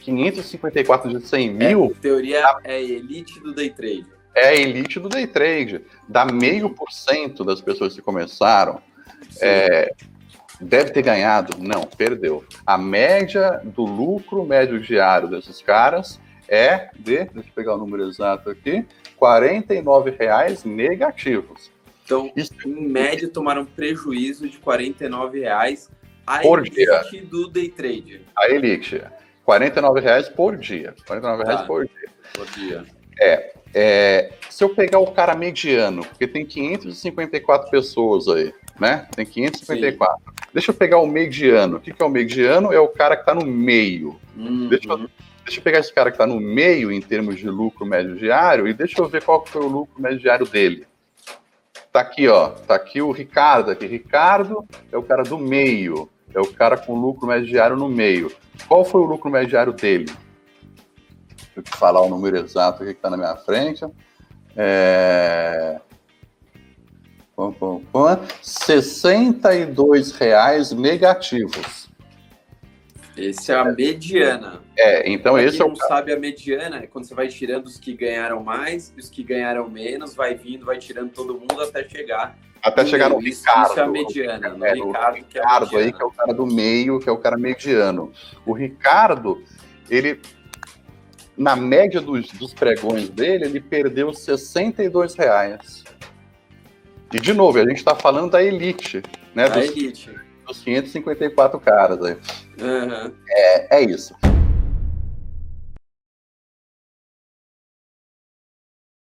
554 0.00 1.18
de 1.18 1.26
100 1.26 1.54
mil. 1.54 1.84
É, 1.96 2.00
teoria 2.00 2.58
é 2.62 2.82
elite 2.82 3.40
do 3.40 3.54
day 3.54 3.70
trade. 3.70 4.15
É 4.36 4.48
a 4.48 4.54
elite 4.54 5.00
do 5.00 5.08
day 5.08 5.26
trade. 5.26 5.80
Dá 6.06 6.26
meio 6.26 6.68
por 6.68 6.92
cento 6.92 7.42
das 7.42 7.62
pessoas 7.62 7.94
que 7.94 8.02
começaram. 8.02 8.82
É, 9.40 9.94
deve 10.60 10.90
ter 10.90 11.00
ganhado? 11.00 11.56
Não, 11.58 11.84
perdeu. 11.84 12.44
A 12.66 12.76
média 12.76 13.62
do 13.64 13.82
lucro 13.86 14.44
médio 14.44 14.78
diário 14.78 15.26
desses 15.26 15.62
caras 15.62 16.20
é 16.46 16.90
de, 16.94 17.24
deixa 17.24 17.48
eu 17.48 17.54
pegar 17.54 17.74
o 17.74 17.78
número 17.78 18.06
exato 18.06 18.50
aqui, 18.50 18.84
R$ 19.18 20.16
reais 20.18 20.64
negativos. 20.64 21.70
Então, 22.04 22.30
Isso, 22.36 22.52
em 22.66 22.86
média, 22.86 23.28
tomaram 23.28 23.64
prejuízo 23.64 24.48
de 24.48 24.58
R$ 24.58 25.40
reais 25.40 25.90
a 26.26 26.40
por 26.40 26.60
elite 26.60 27.10
dia. 27.10 27.24
do 27.24 27.48
day 27.48 27.70
trade. 27.70 28.20
A 28.36 28.50
elite. 28.50 29.02
R$ 29.48 30.00
reais 30.00 30.28
por 30.28 30.56
dia. 30.56 30.94
R$ 31.08 31.20
reais 31.20 31.60
tá. 31.60 31.64
por 31.64 31.86
dia. 31.86 32.08
Por 32.34 32.46
dia. 32.46 32.84
É, 33.18 33.55
é, 33.78 34.32
se 34.48 34.64
eu 34.64 34.70
pegar 34.70 35.00
o 35.00 35.10
cara 35.10 35.34
mediano, 35.34 36.02
porque 36.02 36.26
tem 36.26 36.46
554 36.46 37.70
pessoas 37.70 38.26
aí, 38.26 38.54
né? 38.80 39.06
Tem 39.14 39.26
554. 39.26 40.16
Sim. 40.16 40.48
Deixa 40.54 40.70
eu 40.70 40.74
pegar 40.74 40.98
o 40.98 41.06
mediano. 41.06 41.76
O 41.76 41.80
que, 41.80 41.92
que 41.92 42.02
é 42.02 42.06
o 42.06 42.08
mediano? 42.08 42.72
É 42.72 42.80
o 42.80 42.88
cara 42.88 43.16
que 43.16 43.22
está 43.22 43.34
no 43.34 43.44
meio. 43.44 44.18
Uhum. 44.34 44.68
Deixa 44.70 44.88
eu 44.90 45.10
Deixa 45.44 45.60
eu 45.60 45.62
pegar 45.62 45.78
esse 45.78 45.92
cara 45.92 46.10
que 46.10 46.16
está 46.16 46.26
no 46.26 46.40
meio 46.40 46.90
em 46.90 47.00
termos 47.00 47.36
de 47.36 47.48
lucro 47.48 47.86
médio 47.86 48.16
diário 48.16 48.66
e 48.66 48.74
deixa 48.74 49.00
eu 49.00 49.08
ver 49.08 49.22
qual 49.22 49.46
foi 49.46 49.62
o 49.62 49.68
lucro 49.68 50.02
médio 50.02 50.18
diário 50.18 50.44
dele. 50.44 50.86
Tá 51.92 52.00
aqui, 52.00 52.26
ó. 52.26 52.48
Tá 52.48 52.74
aqui 52.74 53.00
o 53.00 53.12
Ricardo. 53.12 53.70
Aqui. 53.70 53.86
Ricardo 53.86 54.64
é 54.90 54.96
o 54.96 55.02
cara 55.04 55.22
do 55.22 55.38
meio. 55.38 56.08
É 56.34 56.40
o 56.40 56.52
cara 56.52 56.76
com 56.76 56.98
lucro 56.98 57.28
médio 57.28 57.46
diário 57.46 57.76
no 57.76 57.88
meio. 57.88 58.32
Qual 58.66 58.84
foi 58.84 59.02
o 59.02 59.04
lucro 59.04 59.30
médio 59.30 59.50
diário 59.50 59.72
dele? 59.72 60.10
Deixa 61.56 61.60
eu 61.60 61.62
te 61.62 61.76
falar 61.78 62.02
o 62.02 62.08
número 62.08 62.36
exato 62.36 62.82
aqui 62.82 62.92
que 62.92 62.98
está 62.98 63.08
na 63.08 63.16
minha 63.16 63.34
frente. 63.36 63.82
É... 64.54 65.80
Pum, 67.34 67.50
pum, 67.52 67.82
pum. 67.90 68.18
62 68.42 70.12
reais 70.12 70.72
negativos. 70.72 71.88
Esse 73.16 73.52
é 73.52 73.54
a 73.54 73.64
mediana. 73.64 74.60
É, 74.76 75.10
então 75.10 75.32
pra 75.32 75.42
esse 75.42 75.56
quem 75.56 75.66
é 75.66 75.68
o. 75.68 75.68
não 75.70 75.76
sabe 75.76 76.12
a 76.12 76.18
mediana 76.18 76.80
é 76.80 76.86
quando 76.86 77.06
você 77.06 77.14
vai 77.14 77.28
tirando 77.28 77.64
os 77.64 77.78
que 77.78 77.94
ganharam 77.94 78.44
mais, 78.44 78.92
os 78.98 79.08
que 79.08 79.22
ganharam 79.22 79.70
menos, 79.70 80.14
vai 80.14 80.34
vindo, 80.34 80.66
vai 80.66 80.76
tirando 80.76 81.10
todo 81.10 81.32
mundo 81.32 81.62
até 81.62 81.88
chegar. 81.88 82.36
Até 82.62 82.82
no 82.82 82.88
chegar 82.88 83.08
no 83.08 83.18
Ricardo. 83.18 83.70
Isso 83.70 83.80
é 83.80 83.82
a 83.82 83.86
mediana. 83.86 84.48
No 84.50 84.66
é, 84.66 84.74
Ricardo, 84.74 85.24
que 85.24 85.38
é 85.38 85.42
a 85.42 85.60
mediana. 85.60 85.84
aí, 85.86 85.92
que 85.92 86.02
é 86.02 86.04
o 86.04 86.10
cara 86.10 86.34
do 86.34 86.46
meio, 86.46 87.00
que 87.00 87.08
é 87.08 87.12
o 87.12 87.16
cara 87.16 87.38
mediano. 87.38 88.12
O 88.44 88.52
Ricardo, 88.52 89.42
ele. 89.88 90.20
Na 91.36 91.54
média 91.54 92.00
dos, 92.00 92.28
dos 92.32 92.54
pregões 92.54 93.08
dele, 93.08 93.44
ele 93.44 93.60
perdeu 93.60 94.12
62 94.12 95.14
reais. 95.14 95.84
E, 97.12 97.20
de 97.20 97.32
novo, 97.32 97.58
a 97.58 97.68
gente 97.68 97.76
está 97.78 97.94
falando 97.94 98.30
da 98.30 98.42
elite, 98.42 99.02
né? 99.34 99.48
Da 99.48 99.56
dos, 99.56 99.70
elite 99.70 100.10
dos 100.46 100.62
554 100.62 101.60
caras 101.60 102.02
aí. 102.02 102.16
Uhum. 102.60 103.12
É, 103.28 103.78
é 103.78 103.82
isso. 103.82 104.14